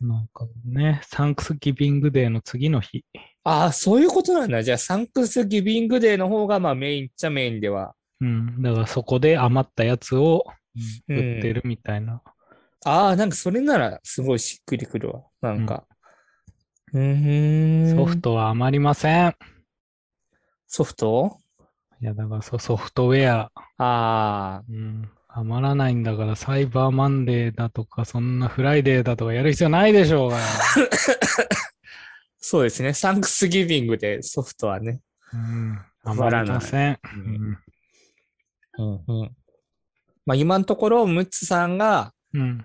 [0.00, 3.04] なんかね、サンクスギビングデーの次の日。
[3.44, 4.62] ああ、そういうことなんだ。
[4.62, 7.94] じゃあ、サンクスギビングデーの方がまあメインっちゃメインでは。
[8.22, 8.62] うん。
[8.62, 10.44] だからそこで余ったやつを
[11.08, 12.22] うん売ってるみたいな。
[12.84, 15.22] ああ、なんかそれならすごいしっくりくるわ。
[15.40, 15.84] なんか。
[16.92, 17.96] うーん。
[17.96, 19.34] ソフトは余りません。
[20.66, 21.38] ソフト？
[22.00, 23.50] いや、だからそうソフトウェア。
[23.76, 25.10] ああ、うん。
[25.28, 30.42] 余らないんだから、サイバーマンデーだとか、そんなフライデーだとかやる必要ないでしょうがよ。
[32.38, 32.92] そうですね。
[32.92, 35.00] サンクスギビングでソフトはね。
[35.32, 35.78] うん。
[36.04, 36.92] 余余らなせん。
[36.92, 37.58] ううんん。
[38.78, 39.36] うんうん。
[40.24, 42.64] まあ今のところ、ムッツさんが、うん。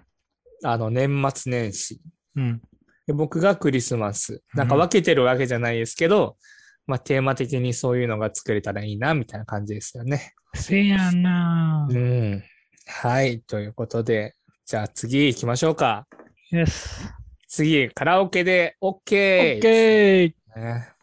[0.63, 2.01] あの、年末年始。
[2.35, 2.61] うん。
[3.05, 4.43] で僕がクリスマス。
[4.53, 6.37] なんか分けてるわけじゃないですけど、
[6.85, 10.33] まあテーマ的にそういうのが作れたらいいな、みたいな感じですよね。
[10.53, 12.43] せやなうん。
[12.85, 13.41] はい。
[13.41, 14.35] ということで、
[14.65, 16.07] じゃあ次行きましょうか。
[16.51, 17.09] Yes.
[17.47, 19.59] 次、カラオケで OK!
[19.59, 20.33] OK!
[20.55, 20.96] ね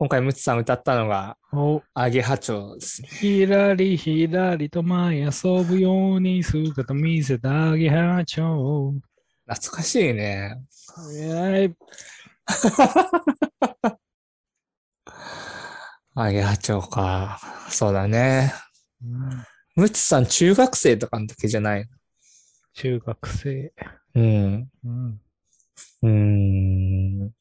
[0.00, 3.08] 今回、ムツさん歌ったのが、お、アゲハチョウですね。
[3.08, 5.30] ひらりひらりと前遊
[5.62, 9.00] ぶように姿見せたあげはちょう。
[9.46, 10.56] 懐かしいね。
[10.96, 11.76] はい。
[16.14, 17.38] アゲハチョウか。
[17.68, 18.54] そうだね。
[19.76, 21.86] ムツさん、中学生とかの時じゃない
[22.72, 23.74] 中学生。
[24.14, 24.70] うん。
[24.82, 25.20] うん。
[26.00, 27.34] うーん。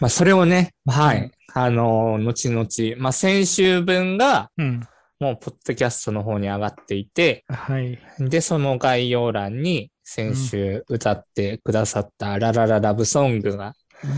[0.00, 1.30] まあ、それをね、はい。
[1.54, 4.80] あの、後々、まあ、先週分が、うん。
[5.20, 7.98] もう、ポッドキャストの方に上がっていて、はい。
[8.18, 14.10] で、その概要欄に、先週歌ってくださったララララブソングが回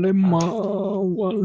[0.00, 0.12] れ回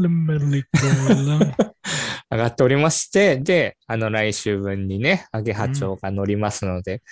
[0.00, 0.64] れメリ。
[2.32, 7.02] 上がっておりまして、で、あの、来週分にね、アゲハチョウが乗りますので、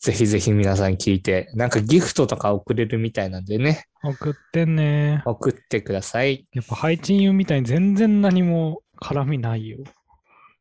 [0.00, 5.22] ぜひぜひ皆さん聞いて、なんかギフトとか送れるみたいなんでね、送ってね。
[5.26, 6.46] 送ってください。
[6.54, 9.78] やっぱ配信言うみたいに全然何も絡みないよ。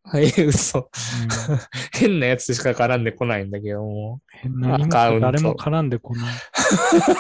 [0.03, 0.79] はい、嘘。
[0.79, 0.87] うん
[1.93, 4.19] 変なやつしか絡んでこないんだけども。
[4.43, 6.35] 何もアカウント誰も絡んでこない。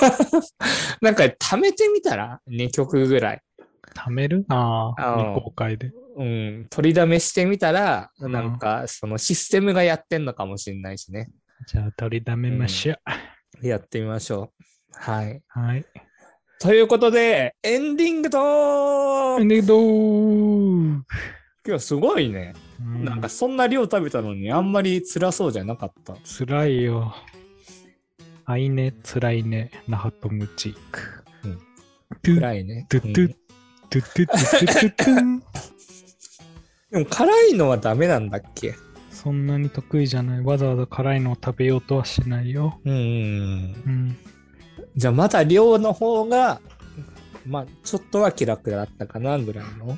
[1.01, 3.41] なんか、貯めてみたら ?2 曲ぐらい。
[3.95, 5.91] 貯めるああ、未公開で。
[6.17, 6.67] うん。
[6.69, 11.29] 取りだめしてみたら、うんなんか、そのシステムがやってんのかもしれないしね。
[11.67, 12.95] じゃあ取りだめましょ
[13.63, 13.67] う。
[13.67, 14.63] やってみましょう。
[14.93, 15.41] はい。
[15.47, 15.85] はい。
[16.59, 21.01] ということで、エンディングトークでどー
[21.65, 22.53] 今日すごいね。
[22.79, 26.15] うんなんかそんな量食べたのにあんまり辛そうじゃなかった。
[26.23, 27.13] 辛いよ。
[28.45, 31.23] あいね、辛いね、那覇とムチーク。
[31.45, 31.59] うん
[32.39, 32.87] 辛いね。
[32.89, 33.35] トゥットゥッ
[33.89, 35.43] トゥットゥットゥットゥットゥン
[36.91, 38.75] でも辛いのはダメなんだっけ
[39.21, 40.41] そんなに得意じゃない。
[40.41, 42.79] わざわざ辛いのを食べようとはしないよ。
[42.85, 42.93] うん。
[42.93, 42.95] う
[43.89, 44.17] ん。
[44.95, 46.61] じゃあまだ量の方が、
[47.45, 49.97] まあちょっとは気楽だったかなぐらいの。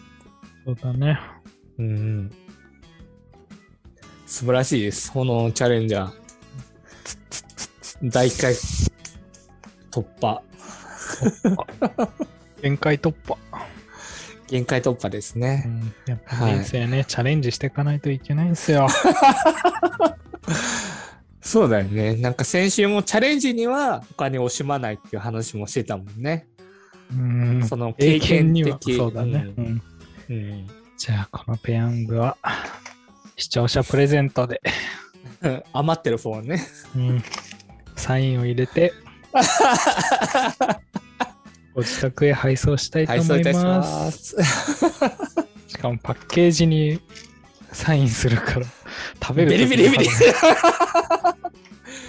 [0.66, 1.20] そうだね。
[1.78, 2.32] うん。
[4.26, 5.12] 素晴らしいです。
[5.12, 8.10] 炎チャレンジャー。
[8.10, 8.56] 大回
[9.92, 10.42] 突破。
[12.64, 13.38] 限界突破。
[14.52, 15.64] 限界突破ですうね。
[15.66, 18.90] ん、やっぱはい人生ね、チャレンジしていかないといけないんですよ。
[21.40, 22.16] そうだよね。
[22.18, 26.48] なんか先週もチャレンジにはお金を惜しまないっていう話もしてたもんね。
[27.12, 27.66] うん。
[27.66, 28.98] その経経験験には的。
[28.98, 29.46] そうだね。
[29.58, 29.82] ううんん
[30.30, 32.38] うんじゃあ、このペヤングは、
[33.38, 34.62] 視聴者プレゼントで、
[35.42, 36.62] う ん余ってる方ね。
[36.96, 37.24] うん、
[37.96, 38.94] サインを入れて、
[41.74, 43.64] ご自宅へ配送したいと思いま。
[43.64, 44.38] ますす。
[45.68, 47.02] しかもパッケージに
[47.72, 48.66] サインするから、
[49.22, 50.10] 食べる時ビリビリビリ。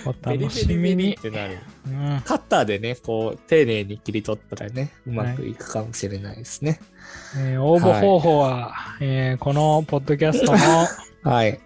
[0.04, 1.16] お楽しみにっ。
[1.16, 1.58] てなる。
[1.86, 6.80] うんカッターでね、こう、丁寧に切り取ったらね、うまくいくかもしれないですね。
[7.36, 10.58] えー応募方法は、えーこのポッドキャストの
[11.32, 11.60] はい。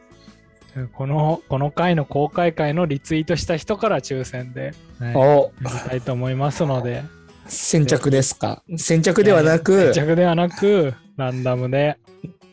[0.76, 7.02] えーこのこの回の公開回のリツイートした人から抽選で、はい、やお、りたいと思いますので、
[7.48, 8.62] 先着ですか？
[8.76, 11.98] 先着ではなく、着ではなく、ランダムで、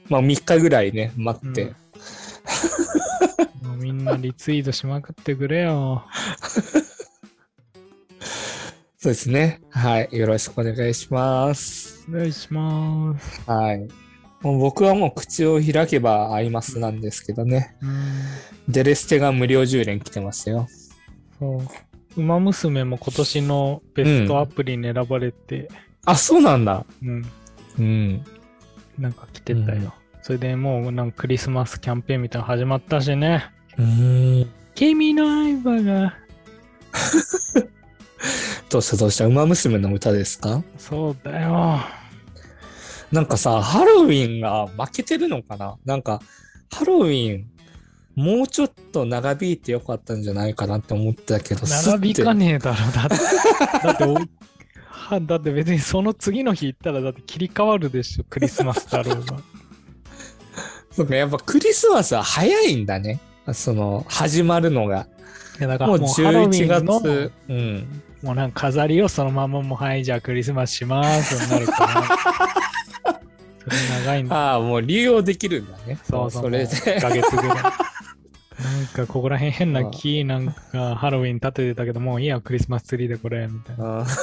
[0.10, 1.62] まあ3日ぐらいね、待って。
[1.64, 1.76] うん
[3.80, 6.06] みんなリツイートしまくってくれよ。
[8.98, 9.62] そうですね。
[9.72, 10.10] はい。
[10.12, 12.06] よろしくお願いします。
[12.10, 13.42] お願いします。
[13.46, 13.88] はい。
[14.42, 17.76] もう僕はもう口を開けば合いますなんですけどね。
[17.82, 20.68] うん、デレステが無料10連来てますよ。
[21.40, 21.68] そう。
[22.18, 25.70] ウマ娘も今年のベストアプリに選ばれて、
[26.06, 26.86] あ、そうなんだ。
[27.02, 27.26] うん、
[27.80, 28.24] うん。
[28.98, 29.78] なんか来てたよ。
[29.78, 29.92] うん
[30.26, 33.44] それでもうなんかクリスマスキャンペーンみたいなの始まったしね。
[33.78, 34.50] うん。
[34.74, 36.16] 君の相葉が。
[38.72, 39.26] どうしたどうした？
[39.26, 40.64] 馬娘の歌ですか？
[40.78, 41.78] そうだよ。
[43.12, 45.76] なんかさ、ハロウィンが負けてるのかな？
[45.84, 46.22] なんか、
[46.72, 47.52] ハロウィン、
[48.16, 52.48] もうちょっと長引いてよかったんじゃないかなって思ってたけど、並びかね。
[52.48, 52.78] ねえだろ。
[52.92, 53.16] だって、
[53.88, 54.16] だってお
[54.90, 58.24] はだって別にその次の日行ったらだって切り替わるでしょ。
[58.30, 59.38] クリスマスだろうが。
[60.92, 63.20] そうか、やっぱクリスマスは早いんだね。
[63.52, 65.08] その、始まるのが。
[65.60, 67.32] いやだかもうらもうハロウ11ィンの月。
[67.50, 68.02] うん。
[68.22, 73.14] もうなんか飾りをそのままもうはいじゃあクリスマスしますになるから。
[73.64, 74.36] それ長いんだ。
[74.36, 75.98] ああ、もう利用できるんだね。
[76.04, 76.44] そうそう。
[76.44, 77.02] それもう1で。
[77.02, 77.58] ヶ月ぐらい。
[78.64, 84.06] なんかここら辺変な木なんかハロウィン立ててたけどもういいやクリスマスツリーでこれみたいな。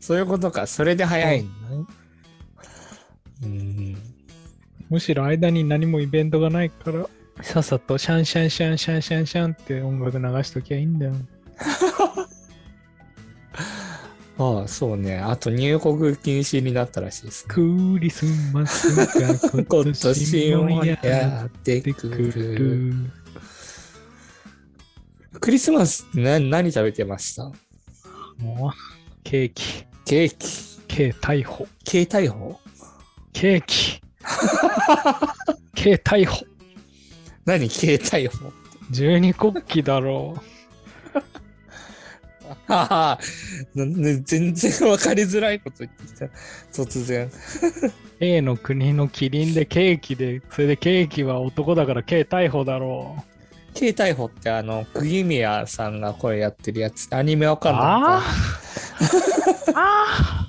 [0.00, 0.66] そういうことか。
[0.66, 1.44] それで早い。
[3.42, 3.96] うん。
[4.88, 7.08] むしろ間に何もイベントがないから
[7.42, 11.12] さっさとシャンシャンシャンシャンシャンシャンって音楽流しときゃいいんだよ。
[14.38, 15.18] ああ、そうね。
[15.18, 17.54] あと入国禁止になったらしいですね。
[17.54, 19.06] クリスマスが
[19.54, 22.54] 今今年年ももややってくくる。
[22.56, 22.94] る。
[25.40, 27.44] クリスマスって何何食べてました？
[28.38, 30.76] もうケーキ、ケーキ。
[30.88, 32.58] ケー逮捕、携帯法
[33.34, 34.00] ケーキ、
[35.74, 36.46] ケー逮捕、
[37.44, 37.68] 何？
[37.68, 38.50] 携帯法
[38.90, 40.36] 十二国旗だろ
[41.12, 41.45] ははなね
[44.24, 46.26] 全然わかりづらいこと言ってきた。
[46.72, 47.26] 突然。
[47.26, 47.30] う。
[48.20, 53.16] A の国のキリンでケーキで、それでケーキは男だからケー逮捕だろ
[53.74, 53.78] う。
[53.78, 57.08] 携帯法ってあの、釘宮さんが声やってるやつ。
[57.14, 58.22] アニメわかんないあか？
[59.74, 60.48] あ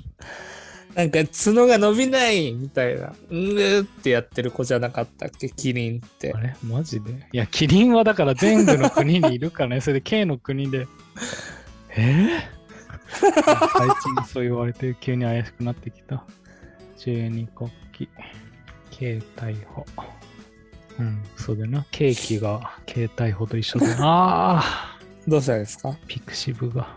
[0.94, 3.12] なんか角が伸びないみたいな。
[3.30, 5.48] うんーってやってる子じゃなかったっけ？
[5.50, 6.40] キリンってあ。
[6.40, 6.56] れ？
[6.64, 7.12] マジで？
[7.32, 9.80] いや、キリンはだから全部の国にいるからね。
[9.82, 10.86] それで K の国で。
[11.90, 12.40] えー、
[13.10, 16.24] 最近そう言われて急に怪しくなってきた。
[16.98, 18.06] 十二国旗、
[18.90, 19.86] K 逮捕。
[20.98, 21.86] うん、そうだよな。
[21.92, 23.94] ケーキが K 逮捕と一緒だな。
[24.00, 25.96] あ あ どうしたんですか？
[26.06, 26.88] ピクシブが。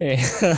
[0.00, 0.56] えー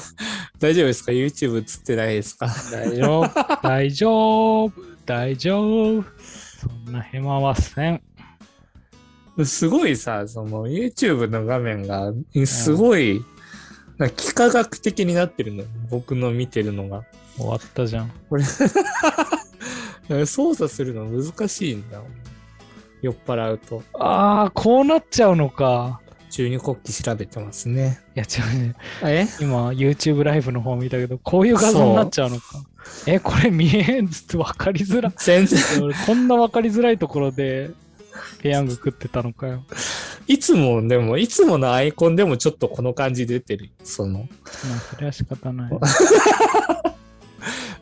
[0.61, 2.47] 大丈夫ですか ?YouTube 映ってないですか？
[2.73, 4.73] 大丈夫、大丈夫、
[5.05, 6.05] 大丈夫。
[6.19, 8.01] そんなヘマはせん。
[9.45, 12.13] すごいさ、その YouTube の画面が
[12.45, 13.25] すごい、
[13.99, 15.69] な幾何学的になってるのよ。
[15.91, 17.05] 僕の見てるのが。
[17.37, 18.13] 終わったじゃん。
[18.29, 18.45] これ
[20.27, 22.05] 操作するの難しいんだよ。
[23.03, 23.83] 酔っ払うと。
[23.95, 26.01] ああ、こうなっちゃうのか。
[26.31, 28.01] 中二国旗調べてますね。
[28.17, 28.75] いや、違うね。
[29.03, 29.27] え？
[29.41, 32.43] 今、YouTube ライブの方見たけど、こういう画像になっちゃうのか。
[33.07, 34.07] え、これ見えん？
[34.07, 35.13] って分かりづらい。
[35.17, 37.71] 全然、俺こんな分かりづらいところで、
[38.41, 39.65] ペヤング食ってたのかよ。
[40.27, 43.71] いつも、でも、いつものアイコンでもちょっとこの感じ出てる。
[43.83, 44.29] その、まあ、
[44.79, 45.73] それは仕方ない。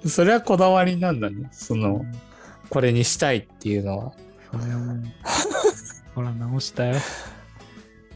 [0.08, 1.48] それはこだわりなんだね。
[1.52, 2.04] その、
[2.68, 4.12] これにしたいっていうのは。
[4.50, 5.02] それはもう、
[6.14, 6.96] ほら、直したよ。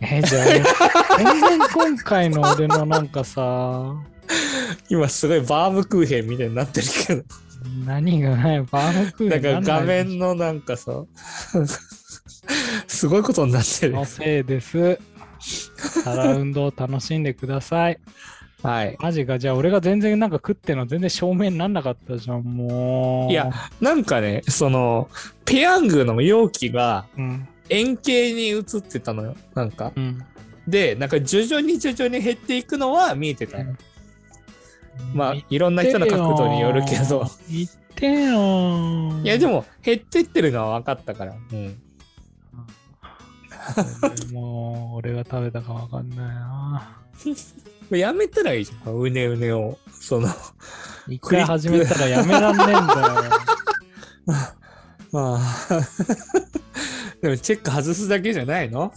[0.01, 0.45] えじゃあ、
[1.17, 3.95] 全然今回の俺のなんかさ、
[4.89, 7.23] 今すごいバームクーヘンみたいになってるけど。
[7.87, 11.05] 何がない、バームクーヘンなんか画面のなんかさ、
[12.86, 14.05] すごいことになってるの。
[14.05, 14.99] せいです。
[16.03, 17.99] サラウンドを楽しんでください。
[18.62, 18.97] はい。
[19.01, 23.30] マジか、じゃあ俺が全然なんか食ってんの全然正面になんなかったじゃん、もう。
[23.30, 25.09] いや、なんかね、その、
[25.44, 29.36] ペヤングの容器がうん、円形に映ってたのよ。
[29.55, 29.92] なんか。
[29.94, 30.24] うん。
[30.66, 33.76] で、なんか徐々に徐々に減っていくのは見えてたよ。
[35.14, 37.26] まあ、言っいろんな人の角度によるけど。。
[37.53, 37.68] い
[39.26, 41.34] や、でも、も、減ってってるのは分かったから。
[41.53, 41.80] うん。
[44.33, 46.97] もう、俺が食べたかわかんないな。
[47.91, 48.95] やめたらいいじゃん。
[48.95, 49.79] うねうねを。
[50.01, 50.29] その、
[51.09, 52.83] 一回始めたらやめらんねえんだよ。
[55.12, 55.41] まあ。
[57.23, 58.93] でもチェック外すだけじゃないの？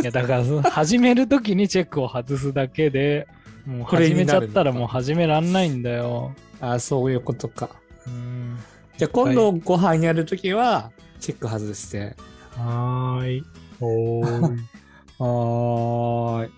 [0.00, 3.26] いや、だからその、始めるときにチェックを外すだけで、
[3.66, 6.34] もう始めちゃったらもう始めらんないんだよ。
[6.60, 7.70] ああ、そういうことか。
[8.06, 8.58] うん。
[8.96, 10.90] じゃあ今度ご飯やるときは、
[11.20, 12.14] チェック外して。
[12.56, 13.44] はーい。
[15.18, 16.50] はーい。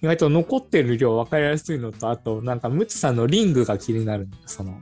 [0.00, 4.28] 意外と残ってる量分かりやすいのと、あと、なんか、ムツさんのリングが気になる。
[4.46, 4.80] その、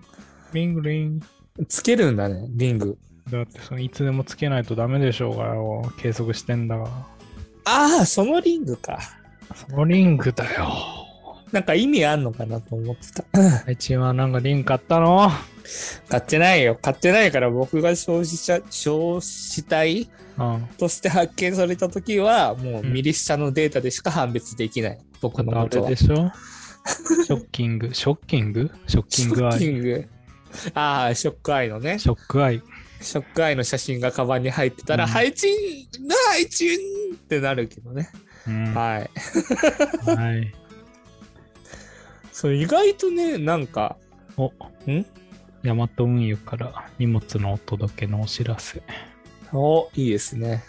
[0.53, 1.27] リングリング。
[1.67, 2.99] つけるんだね、リング。
[3.31, 5.91] だってそのいつでもつけないとダメでしょうがよ。
[5.99, 6.77] 計測してんだ。
[7.65, 9.01] ああ、そのリングか。
[9.55, 10.69] そのリングだよ。
[11.51, 13.25] なんか意味あんのかなと思ってた。
[13.67, 15.31] あいちはなんかリング買ったの？
[16.09, 16.77] 買ってないよ。
[16.81, 20.09] 買ってないから僕が消費者、消費体うん。
[20.79, 24.99] として発見されたときは、もううん右下のデータでしか判別できない。
[25.21, 25.91] 僕のあことは。
[25.91, 26.31] れでしょ？
[27.25, 27.95] ショッキング。
[27.95, 28.71] ショッキング？
[28.87, 29.75] ショッキングアショッキイ。
[29.75, 30.09] ング。
[30.75, 31.99] ああ、ショックアイのね。
[31.99, 32.63] ショックアイ。
[33.01, 35.47] ショックアイの写真がカバンに入ってたら、うん配置
[36.01, 36.75] な配置
[37.15, 38.09] ってなるけどね。
[38.47, 38.75] うん。
[38.75, 39.11] はい。
[40.11, 40.55] はい。
[42.33, 43.97] そう、意外とね、なんか、
[44.37, 44.53] お、
[44.91, 45.07] ん？
[45.63, 48.83] ヤマト運輸から荷物のお届けのお知らせ。
[49.53, 50.65] お、いいですね。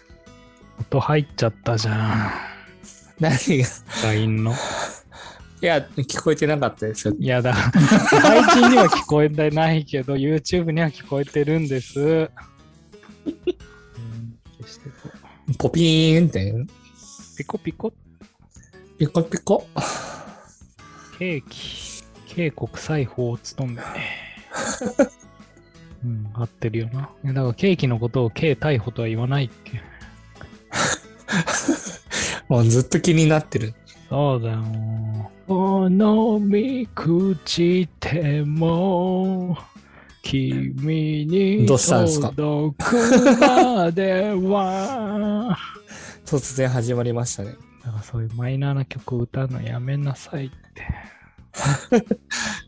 [0.79, 2.31] 音入っちゃったじゃん。
[3.19, 3.65] 何が、
[4.03, 4.53] LINE の。
[5.59, 7.15] いや、聞こえてなかったですよ。
[7.17, 11.99] いやだ、配信には聞こえてないけど、YouTube には聞こえてるんです。
[11.99, 12.29] うん
[14.59, 15.09] 消してこ
[15.49, 16.53] うポピーンって、
[17.37, 17.91] ピコピコ、
[18.99, 19.67] ピコピコ？
[21.17, 23.81] ケーキ、K 国際法を務め。
[26.03, 27.09] うん、合ってるよな。
[27.25, 29.77] だからケーキのことを K 逮捕とは言わないっけ。
[32.47, 33.73] もうずっと気になってる。
[34.09, 34.63] そうだよ。
[35.47, 39.57] このみ口ても
[40.21, 42.29] 君にどうしたんですか？
[42.29, 45.57] 届くまでは。
[46.25, 47.55] 突然始まりましたね。
[47.83, 50.57] だからそういうマイナーな曲を歌うのやめなさいって。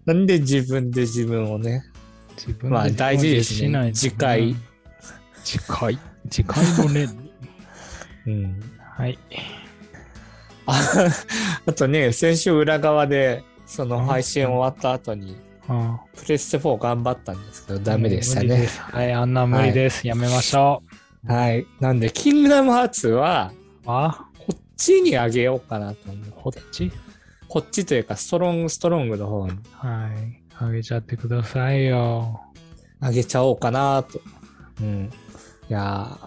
[0.05, 1.83] なんで自分で自分をね。
[2.39, 4.55] 自分まあ大事ですね次回。
[5.43, 5.99] 次回？
[6.29, 7.31] 次回の年に。
[8.27, 8.59] うん。
[8.79, 9.19] はい。
[10.65, 10.79] あ
[11.65, 15.35] あとね、先週裏側で、その配信終わった後に、
[15.67, 18.67] あプレステ4頑張ったんですけど、ダメでしたね。
[18.91, 20.07] はい、あんな無理です。
[20.07, 20.81] やめましょ
[21.25, 21.65] はい。
[21.79, 23.51] なんで、キングダムハーツは、
[23.85, 23.85] う。
[23.87, 24.27] あ？
[24.37, 26.31] こっちにあげようかなと思う。
[26.35, 26.91] こっち？
[27.47, 30.38] こっちというか、ストロングストロングの方にはい。
[30.61, 32.41] あげちゃってくださいよ。
[32.99, 34.19] あげちゃおうかなと。
[34.81, 35.09] うん。
[35.69, 36.17] いや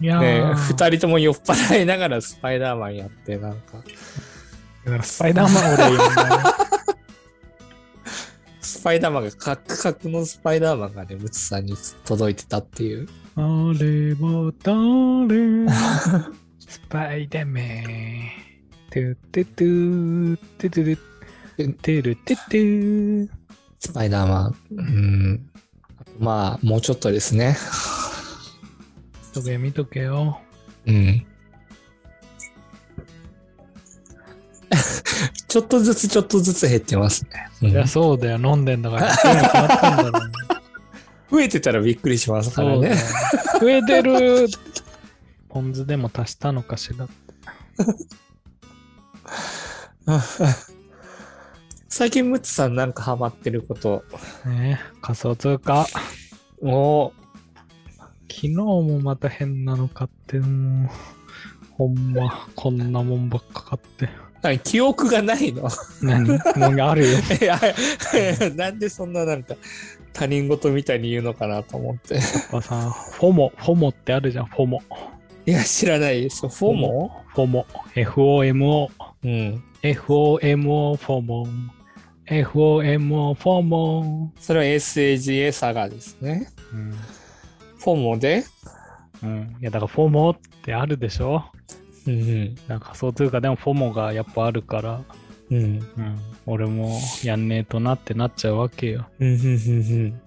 [0.00, 3.82] いやー、ねー、二人とも酔っ払いながらスパイダーマンやって、なんか、
[5.02, 6.36] スパイダーマン俺言うんだよ。
[8.62, 13.08] スパイダーマンが、カクカクのスパイダーマンがね、ムツさんに届いてたっていう。
[13.34, 13.40] あ
[13.76, 15.66] れも誰
[16.60, 18.44] スパイダーマン。
[18.90, 21.13] トゥトゥトゥトゥトゥ
[21.56, 23.28] トゥトゥルトゥトゥ
[23.78, 24.56] スパイダーマン。
[24.72, 25.50] うん。
[26.18, 27.56] まあ、もうちょっとですね。
[29.28, 30.40] 見とけ見とけよ。
[30.86, 31.26] うん。
[35.46, 37.48] ちょっとずつちょっとずつ減ってますね。
[37.62, 38.38] うんいや、そうだよ。
[38.38, 39.14] 飲んでんだから。
[41.30, 42.96] 増えてたらびっくりしますからね。。
[43.60, 44.48] 増えてる。
[45.48, 47.08] ポン酢でも足したのかしら。
[51.96, 54.02] 最近ムツさんなんかハマってること。
[54.46, 55.86] ね仮想通貨？
[56.60, 57.12] お
[58.28, 60.90] 昨日もまた変なの買って、もう、
[61.70, 64.08] ほんま、こんなもんばっか買って。
[64.42, 64.58] 何？
[64.58, 65.68] 記憶がないの？
[66.02, 66.26] 何？
[66.30, 66.40] もう
[66.80, 67.18] あるよ。
[67.40, 67.60] いや
[68.56, 69.54] なんでそんななんか
[70.12, 72.14] 他人事みたいに言うのかなと思って。
[72.14, 74.82] やっぱさ、フォモ、フォモってあるじゃん、フォモ。
[75.46, 76.48] いや、知らないですよ。
[76.48, 77.22] フォモ？
[77.28, 77.66] フォモ。
[77.94, 78.90] FOMO。
[79.22, 79.62] うん。
[79.84, 81.46] FOMO、フォモ。
[82.26, 84.32] FOMO、フォモ。
[84.40, 86.48] それは SAGA サガですね。
[86.72, 86.92] うん。
[87.78, 88.44] フォモで？
[89.22, 89.56] うん。
[89.60, 91.44] いや、だからフォモってあるでしょ？
[92.06, 92.54] うん。
[92.66, 95.02] なんか仮想通貨でもフォモがやっぱあるから、
[95.50, 95.58] うん。
[95.58, 96.18] うん。
[96.46, 99.06] 俺もやんねえとなってなっちゃうわけよ。
[99.18, 99.34] うん。
[99.34, 99.36] うん。
[99.36, 99.50] うん。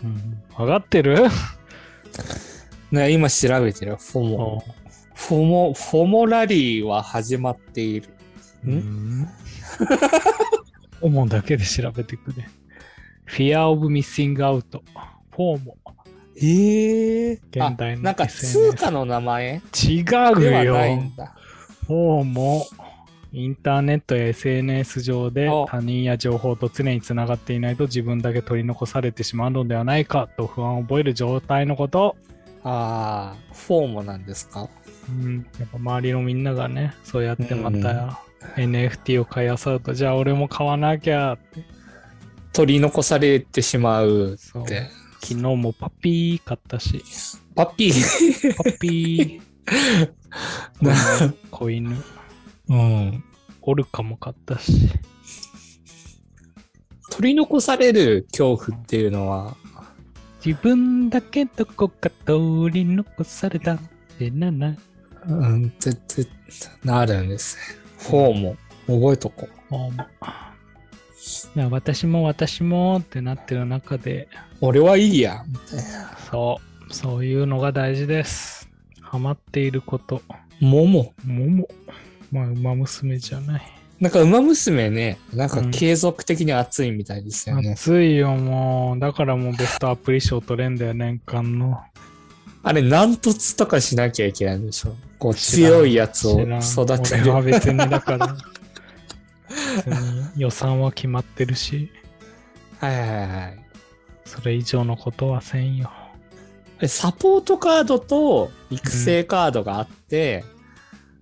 [0.03, 0.43] うん。
[0.55, 1.27] 分かってる？
[2.91, 3.97] ね、今調べてる。
[3.97, 4.63] フォモ。
[5.15, 8.09] フォモ、フォモラリーは始まっている。
[8.65, 9.27] うん？
[10.97, 12.47] んフォモだけで調べてくれ。
[13.27, 14.81] Fear of Missing Out。
[15.31, 15.77] フォーモ。
[16.39, 19.55] ええ現代のなんか通貨の名前？
[19.55, 20.03] 違う
[20.63, 20.75] よ。
[21.85, 22.65] フォーモ。
[23.33, 32.15] インターネットや SNS 上でお他人や情報と常につながっていないと自分だけ取り残されてしまうのではないかと不安を覚える状態のこと。
[32.63, 34.69] ああ、フォーモなんですか？
[35.09, 38.21] うん、やっぱ周りのみんながね、そうやってまうんた
[38.55, 41.65] NFT を買いあさると、じゃあ俺も買わなきゃって。
[42.53, 44.89] 取り残されてしまうって。
[45.21, 47.03] 昨日もパピー買ったし、
[47.55, 48.55] パピー？
[48.55, 50.09] パピー、
[50.81, 51.97] な子犬、
[52.69, 53.23] うん。
[53.61, 54.71] オルカも買ったし、
[57.11, 59.57] 取り残される恐怖っていうのは、
[60.45, 63.79] 自分だけどこか取り残されたっ
[64.17, 64.77] てなな。
[65.27, 66.25] うん、絶対
[66.85, 67.57] なるんです
[67.97, 68.09] ね。
[68.09, 68.57] フォーモ。
[68.87, 69.73] 覚えとこう。
[69.73, 70.01] もう
[71.55, 74.29] いや私も私もってなってる中で、
[74.61, 75.43] 俺はいいや。
[75.47, 76.17] みたいな。
[76.31, 78.69] そう、そういうのが大事です。
[79.01, 80.21] ハマっていること。
[80.59, 81.13] もも。
[81.25, 81.67] もも。
[82.31, 83.61] まあ、馬娘じゃない。
[83.99, 87.71] なんか、馬娘ね、なんかうん継続的に熱いみたいですよね。
[87.71, 88.99] 熱いよ、もう。
[88.99, 91.81] だからもうベストアプリ賞取れんだよ、年間の。
[92.63, 94.95] あれ、軟突とかしなきゃいけないんでしょ。
[95.35, 97.45] 強いやつを育て俺はる。
[97.45, 98.35] 別にだから。
[99.85, 101.89] 別に予算は決まってるし、
[102.79, 103.59] はいはいはい。
[104.25, 105.91] それ以上のことはせんよ。
[106.79, 110.43] えサポートカードと育成カードがあって、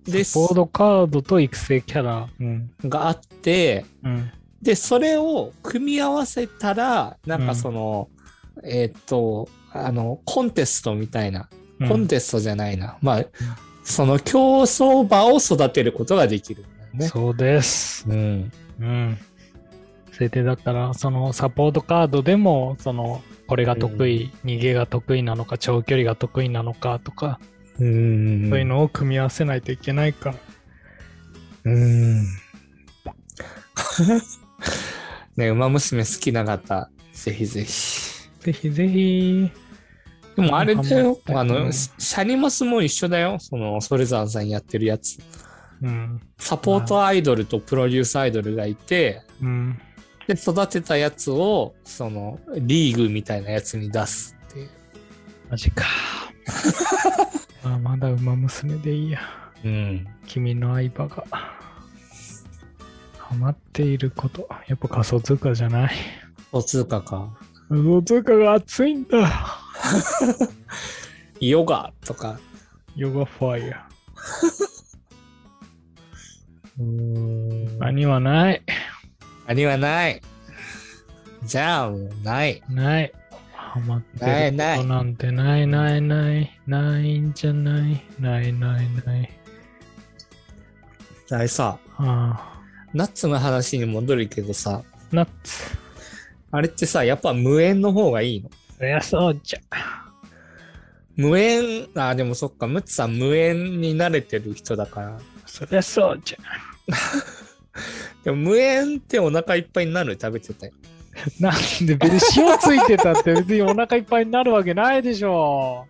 [0.04, 2.28] で、サポートカードと育成キャラ。
[2.38, 2.70] うん。
[2.84, 4.30] があって、うん。
[4.60, 8.08] で、それを組み合わせたら、なんかその、
[8.62, 11.56] えーっと、あの、コンテストみたいな、うん
[11.88, 12.96] コンテストじゃないな。
[13.02, 13.24] まあ、
[13.86, 17.06] その競争馬を育てることができるね。
[17.06, 18.04] そうです。
[18.08, 18.52] うん。
[18.80, 19.18] うん。
[20.12, 27.38] それでだから、そのサポートカードでも、その、これが得意、逃げが得意なのか、長距離が得意なのかとか、
[27.78, 28.50] うん。
[28.50, 30.36] そういうのを組み合わせないといけないから。
[31.64, 32.24] うん。
[35.36, 38.28] ね、馬娘好きな方、ぜひぜひ。
[38.40, 39.50] ぜひぜひ。
[40.36, 43.38] でもあれだよ、あの、うんシャニマスも一緒だよ。
[43.40, 45.18] その、ソレザンさんやってるやつ。
[45.82, 46.20] うん。
[46.38, 49.78] サポートアイドルとプロデュースアイドルがいて、うん。
[50.26, 54.68] で、育てたやつを、その、リーグみたいなやつに出すっていう。
[55.50, 55.84] マジか。
[57.64, 59.20] あまだ馬娘でいいや。
[59.64, 60.06] うん。
[60.26, 61.24] 君の相場が。
[63.18, 64.48] ハマっていること。
[64.68, 65.94] やっぱ仮想通貨じゃない。
[66.52, 67.30] お通貨か。
[67.68, 69.65] 仮想通貨が熱いんだ。
[71.40, 72.38] ヨガとか。
[72.94, 73.86] ヨガファイヤ
[76.78, 77.78] うんー。
[77.78, 78.62] 何はない。
[79.46, 80.22] 何はない。
[81.44, 82.62] じゃあ、もうない。
[82.68, 83.12] ない。
[83.52, 86.60] ハマってるないないことなんてないないない。
[86.66, 88.02] ないんじゃない。
[88.18, 89.30] ないないない。
[91.30, 92.62] あれさ、ああ。
[92.94, 95.76] ナッツの話に戻るけどさ、ナッツ。
[96.50, 98.50] あれってさ、やっぱ無縁の方がいいの？
[98.78, 99.60] そりゃそうじゃ。
[101.16, 105.18] 無縁、あ、でもそっか、ムツさん無縁に慣れてる人だから。
[105.46, 106.38] そりゃそうじゃ。
[108.24, 110.18] でも無縁ってお腹いっぱいになる？
[110.20, 110.72] 食べてたよ。
[111.40, 115.86] なんで別に塩ついてたって別にお腹いっぱいになるわけないでしょ。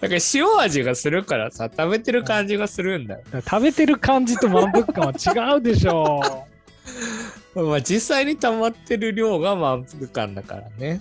[0.00, 3.22] だから塩味がするからさ、食べてる感じがするんだよ。
[3.44, 6.46] 食べてる感じと満腹感は違うでしょ。
[7.56, 11.00] まあ実際に溜まってる量が満腹感だからね。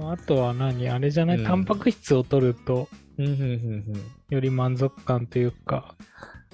[0.00, 0.88] あとは何？
[0.88, 2.88] あれじゃない、うんタンパク質を取ると。
[4.30, 5.96] より満足感というか、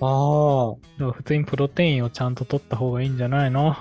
[0.01, 3.77] ああ、普通にプロテインをちゃんと取った方がいいんじゃないの？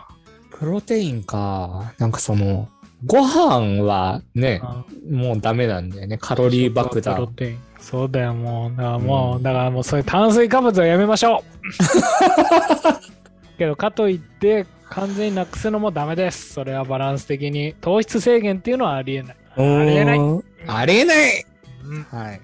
[0.51, 1.93] プロテインか。
[1.97, 2.67] なんかその、
[3.05, 6.17] ご飯はね、あもうダメなんだよね。
[6.17, 7.27] カロリー爆プロ弾。
[7.35, 7.59] テイン。
[7.79, 8.71] そうだよ、もう。
[8.77, 11.43] だからもう、うんだからもうそういう炭水化物はやめましょ
[13.55, 16.53] う けど、かといって、完全になくすのもダメです。
[16.53, 17.73] それはバランス的に。
[17.81, 19.35] 糖質制限っていうのはありえない。
[19.55, 20.19] ありえない。
[20.19, 21.45] うんありえない
[21.83, 22.41] うんはい。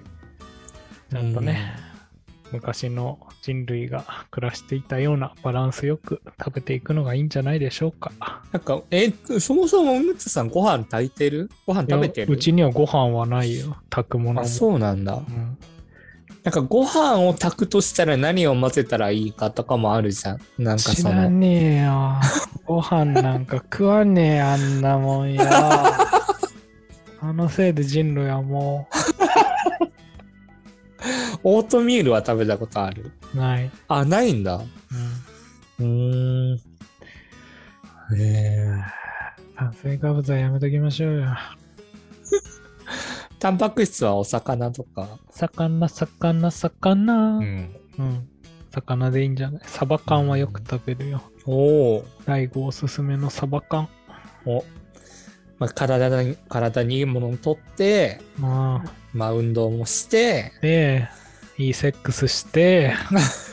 [1.10, 1.74] ちゃんとね、
[2.52, 8.12] 昔の人類が暮らしていたようなバランスよく食べていくのがいいんじゃないでしょうか。
[8.52, 11.50] なんか、え、そもそもムツさんご飯炊いてる？
[11.66, 12.32] ご飯食べてる？
[12.32, 13.78] うちにはご飯はないよ。
[13.88, 14.40] 炊くものも。
[14.42, 15.14] あ、そうなんだ。
[15.14, 15.58] うん
[16.42, 20.40] なんかご飯を炊くとしたら何を混ぜたらいいかとかもあるじゃん。
[20.58, 21.28] なんか知らその。
[21.28, 22.14] ねえよ。
[22.64, 25.44] ご飯なんか食わねえ、あんなもんよ。
[27.22, 28.88] あのせいで人類はも
[31.42, 33.12] オートミールは食べたことある？
[33.34, 33.70] うない。
[33.88, 34.60] あ、ないんだ。
[35.78, 36.56] うん、うーん。
[36.56, 36.60] へ
[38.18, 38.66] え。
[39.56, 41.26] 炭水化物はやめときましょうよ。
[43.38, 45.18] タンパク質はお魚とか？
[45.30, 47.38] 魚、魚、魚。
[47.38, 47.44] ううん。
[47.44, 47.74] ん。
[48.70, 49.62] 魚でいいんじゃない？
[49.64, 51.22] サバ缶はよく食べるよ。
[51.46, 52.04] おお。
[52.26, 53.88] 大悟おすすめのサバ缶。
[54.44, 54.62] お。
[55.60, 61.08] まあ、体に、体にいいものをとって、まあ、まあ、運動もして、で、
[61.58, 62.94] いいセックスして、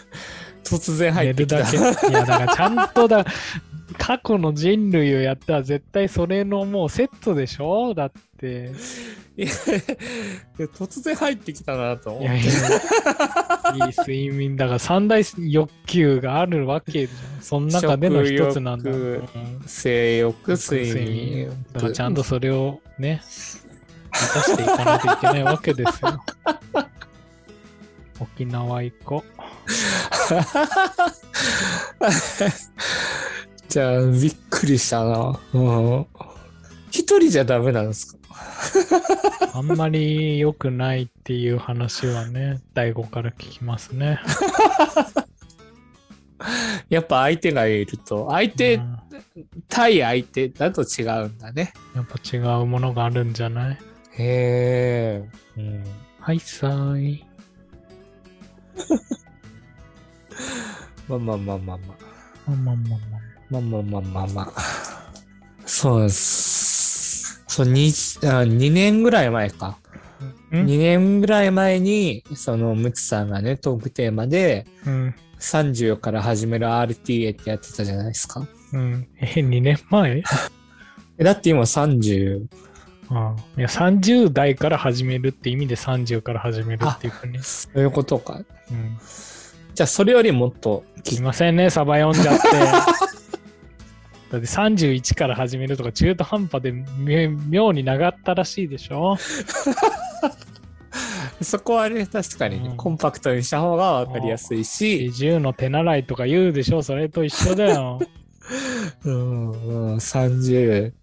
[0.63, 1.57] 突然入ってきた。
[1.63, 2.07] 寝るだけ。
[2.07, 3.25] いや、だからちゃんとだ、
[3.99, 7.93] 過去の人類をやったら絶対それのもうセットでしょ？
[7.93, 8.71] だって。
[9.37, 9.47] いや
[10.75, 12.25] 突然入ってきたなと思って。
[12.25, 12.51] いやいや、
[13.75, 17.41] いい睡眠だから三大欲求があるわけじゃん。
[17.41, 18.91] その中での一つなんだ。
[18.91, 19.21] 食うん
[19.59, 23.21] 欲性欲、睡眠だからちゃんとそれをね、
[24.13, 26.23] 満たしていかないといけないわけですよ。
[28.19, 29.23] 沖縄行こ
[33.69, 35.39] じゃあ、びっくりしたな。
[35.53, 36.05] うん。
[36.89, 38.16] 一人じゃダメなんですか？
[38.16, 38.16] う。
[39.53, 44.19] あんまり良くないっていう話はね、 大悟から聞きますね。
[46.89, 48.97] やっぱ相手がいると、相手、うん
[49.69, 51.71] 対相手だと違うんだね。
[51.95, 53.77] やっぱ違うものがあるんじゃない？
[54.17, 55.29] へえ。
[55.57, 55.83] うん。
[56.19, 57.25] はい、さーい。
[61.07, 61.97] まあまあまあまあまあ。
[62.47, 63.21] まあまあまあまあ。
[63.49, 64.61] まあまあまあまあまあ。
[65.65, 66.66] そうです。
[67.57, 69.79] そう、2、あ2年ぐらい前か。
[70.51, 75.15] 2年ぐらい前に、そのムツさんがね、トークテーマで、うん。
[75.39, 78.47] 30から始める RTA ってやってたじゃないですか。
[78.73, 79.07] うん。
[79.19, 80.21] え、2年前？
[81.17, 82.45] えだって今30、
[83.09, 87.39] ああいや、30代から始めるって意味で30から始めるっていうふうに。
[87.41, 88.43] そういうことか。
[88.69, 88.97] うん。
[89.73, 92.47] じゃあそれよりもっと、すいませんね、サバ読んじゃって。
[94.31, 96.85] だって31から始めるとか中途半端でみ
[97.49, 99.15] 妙に長ったらしいでしょ？
[101.41, 106.81] そこはね、確かにね、うんコンパクトにした方がわかりやすいし、10の手習いとか言うでしょ？
[106.81, 107.99] それと一緒だよ。
[109.05, 109.55] うん、う
[109.93, 110.93] ん、30、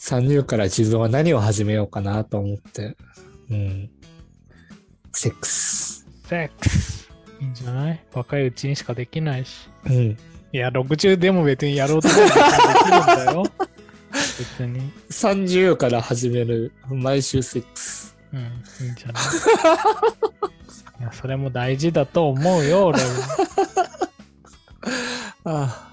[0.00, 2.96] 30から自分は何を始めようかなと思って、
[3.50, 3.90] うん。
[5.12, 6.06] セックス。
[6.26, 7.10] セックス。
[7.40, 8.04] いいんじゃない？
[8.14, 9.68] 若いうちにしかできないし。
[9.86, 10.16] うん。
[10.52, 12.40] いや、60でも別にやろうと思えばで
[12.78, 13.44] きるんだよ。
[14.10, 14.92] 別に。
[15.10, 18.16] 30から始める毎週セックス。
[18.32, 19.22] うん、いいんじゃない
[21.00, 23.06] いや、それも大事だと思うよ、 俺は。
[25.44, 25.86] あ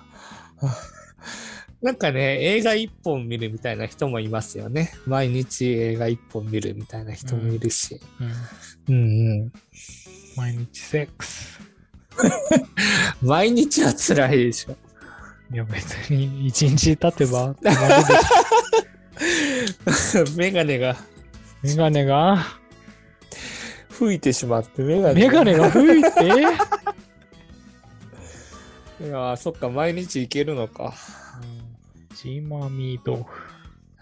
[0.62, 0.78] あ
[1.82, 4.92] なんかね、映画一本見るみたいな人もいますよね。
[5.06, 8.02] 毎日映画一本見るみたいな人もいるし。
[8.88, 9.54] うん、うんうん。
[10.36, 11.60] 毎日セックス。
[13.22, 14.76] 毎日は辛いでしょ。
[15.54, 18.06] いや、別に一日経てば終わる
[19.86, 20.98] でしょメガネが
[21.64, 22.46] メガネが、
[23.90, 26.10] 吹いてしまって、メガネメガネが吹いて、
[29.00, 30.94] いやーそっか、毎日いけるのか。
[32.16, 33.30] チーマミー豆腐。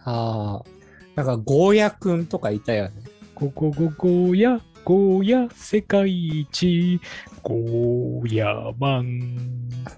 [0.06, 0.70] ああ。
[1.16, 2.92] なんか、ゴーヤくんとかいたよね。
[3.36, 7.02] ゴゴゴゴーヤ、ゴーヤ、世界一、
[7.46, 9.38] ゴーヤマン。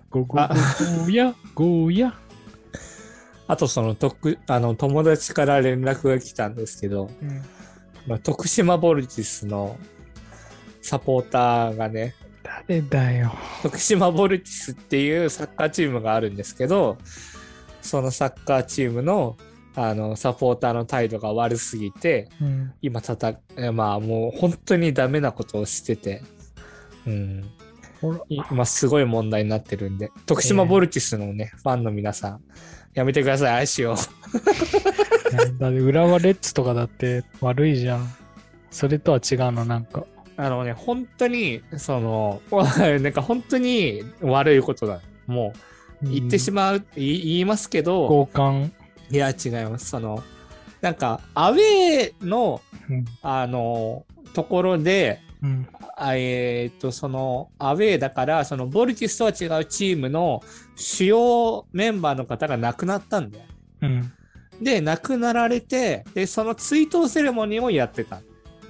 [0.09, 2.13] ゴゴゴゴーヤ、ゴーヤ。
[3.47, 7.41] あと、その、とく、あの、友達から連絡が来たんですけど、うん
[8.05, 9.77] まあ、徳島ボルティスの
[10.81, 13.31] サポーターがね、誰だよ。
[13.63, 16.97] 徳島ボルティスっていうサッカーチームがあるんですけど、
[17.81, 19.37] そのサッカーチームの、
[19.73, 22.73] あの、サポーターの態度が悪すぎて、うん。
[22.81, 26.23] 今たた、えまあもう本当にダメなことをしてて、
[27.07, 27.51] うん。
[28.49, 32.41] 今すごい問題になってるんで、徳島ボルティスのね、ファンの皆さん、
[32.93, 33.95] やめてください、愛しを。
[33.95, 38.07] だって浦和レッズとかだって悪いじゃん。
[38.69, 40.05] それとは違うの、なんか。
[40.35, 45.01] あのね、本当に、その、 なんか本当に悪いことだ。
[45.25, 45.53] も
[46.03, 48.69] う、言ってしまう、言い言いますけど、交換。
[49.09, 49.89] いや、違います。
[49.89, 50.23] その、
[50.81, 53.05] なんか、アウェーの、うん。
[53.23, 55.67] あの、ところで、うん。
[55.95, 60.41] あえっと、その、アウェーだから、その、ボルティスとは違うチームの
[60.75, 63.45] 主要メンバーの方が亡くなったんだよ。
[63.81, 64.11] うん。
[64.61, 68.21] で、亡くなられて、で、その追悼セレモニーをやってた。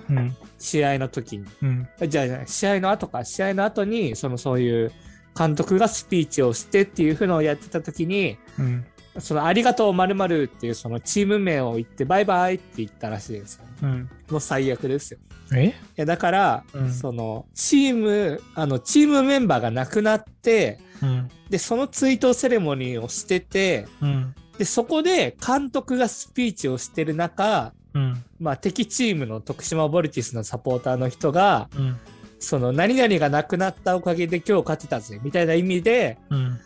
[0.10, 0.36] うん。
[0.58, 1.46] 試合の時に。
[1.62, 1.88] うん。
[2.08, 4.92] じゃあ試合の後か、試合の後に、その、そういう、
[5.38, 8.86] 監督がスピーチをしてっていう風のをやってた時に、うん。
[9.20, 13.66] その、ありがとうまるっていう、その、チーム名を言って、バイバイって言ったらしいですよ。
[13.84, 14.10] うん。
[14.30, 15.20] もう最悪ですよ。
[15.54, 15.68] え？
[15.68, 21.30] いやだから、うんそのチームあのチームメンバーが亡くなってうん。
[21.50, 24.36] でその追悼セレモニーをしててうん。
[24.58, 28.24] でそこで監督がスピーチをしてる中、うん。
[28.40, 31.98] まあ、敵チームの徳島ボルティスのサポーターの人がうん。
[32.40, 36.60] その何々が亡くなったおかげで今日勝てたぜみたいな意味でうん。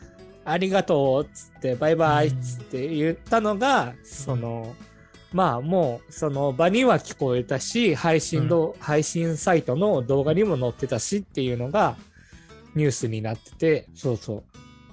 [0.43, 4.75] ありがとうっつってバイバイっつって言ったのが、その
[5.31, 11.95] まあもうその場には聞こえたし配信ど、配信サイトの動画にも載ってたしっていうのが
[12.75, 14.43] ニュースになっててそうそ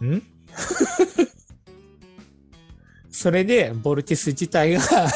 [0.01, 0.07] う。
[0.07, 0.23] ん？
[3.11, 4.81] それでボルティス自体が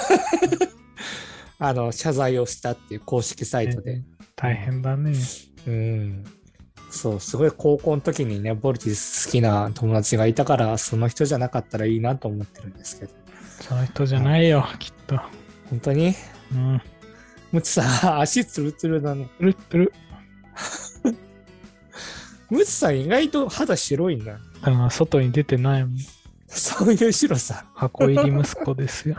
[1.60, 4.02] あの謝罪をしたっていう公式サイトで。
[4.34, 5.12] 大変だね。
[5.66, 6.24] うん。
[6.92, 13.12] そう、すごい高校の時にね、ボルティス好きな友達がいたから、その人じゃなかったらいいなと思ってるんですけど。
[13.60, 15.18] その人じゃないよ、きっと。
[15.70, 16.14] 本当に？
[16.52, 16.82] うん。
[17.50, 19.28] ムツさん、 足ツルツルだね。
[19.38, 19.92] プルップル。
[22.50, 24.32] ムツさん、意外と肌白いんだ。
[24.32, 25.96] だから外に出てないもん。
[26.46, 27.64] そういう白さ。
[27.74, 29.16] 箱入り息子ですよ。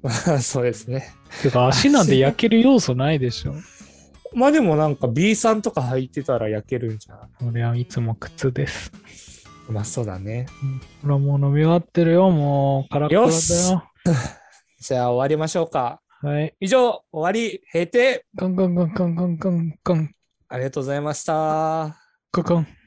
[0.00, 1.12] まあそうですね。
[1.42, 3.56] てか足なんで焼ける要素ないでしょ。
[4.34, 7.48] まあでもなんか B さんとか履いてたら焼けるんじゃん。
[7.48, 8.92] 俺はいつも靴です。
[9.68, 10.46] まあそうだね。
[11.02, 12.88] ほらもう飲み終わってるよ、もう。
[12.88, 13.84] カラッカラだよ。
[14.80, 16.00] じゃあ終わりましょうか。
[16.20, 16.54] はい。
[16.60, 18.24] 以上、終わり、閉廷。
[18.34, 20.14] ガンガンガンガンガンガンガン。
[20.48, 21.32] ありがとうございました。
[21.34, 22.77] ガンガン。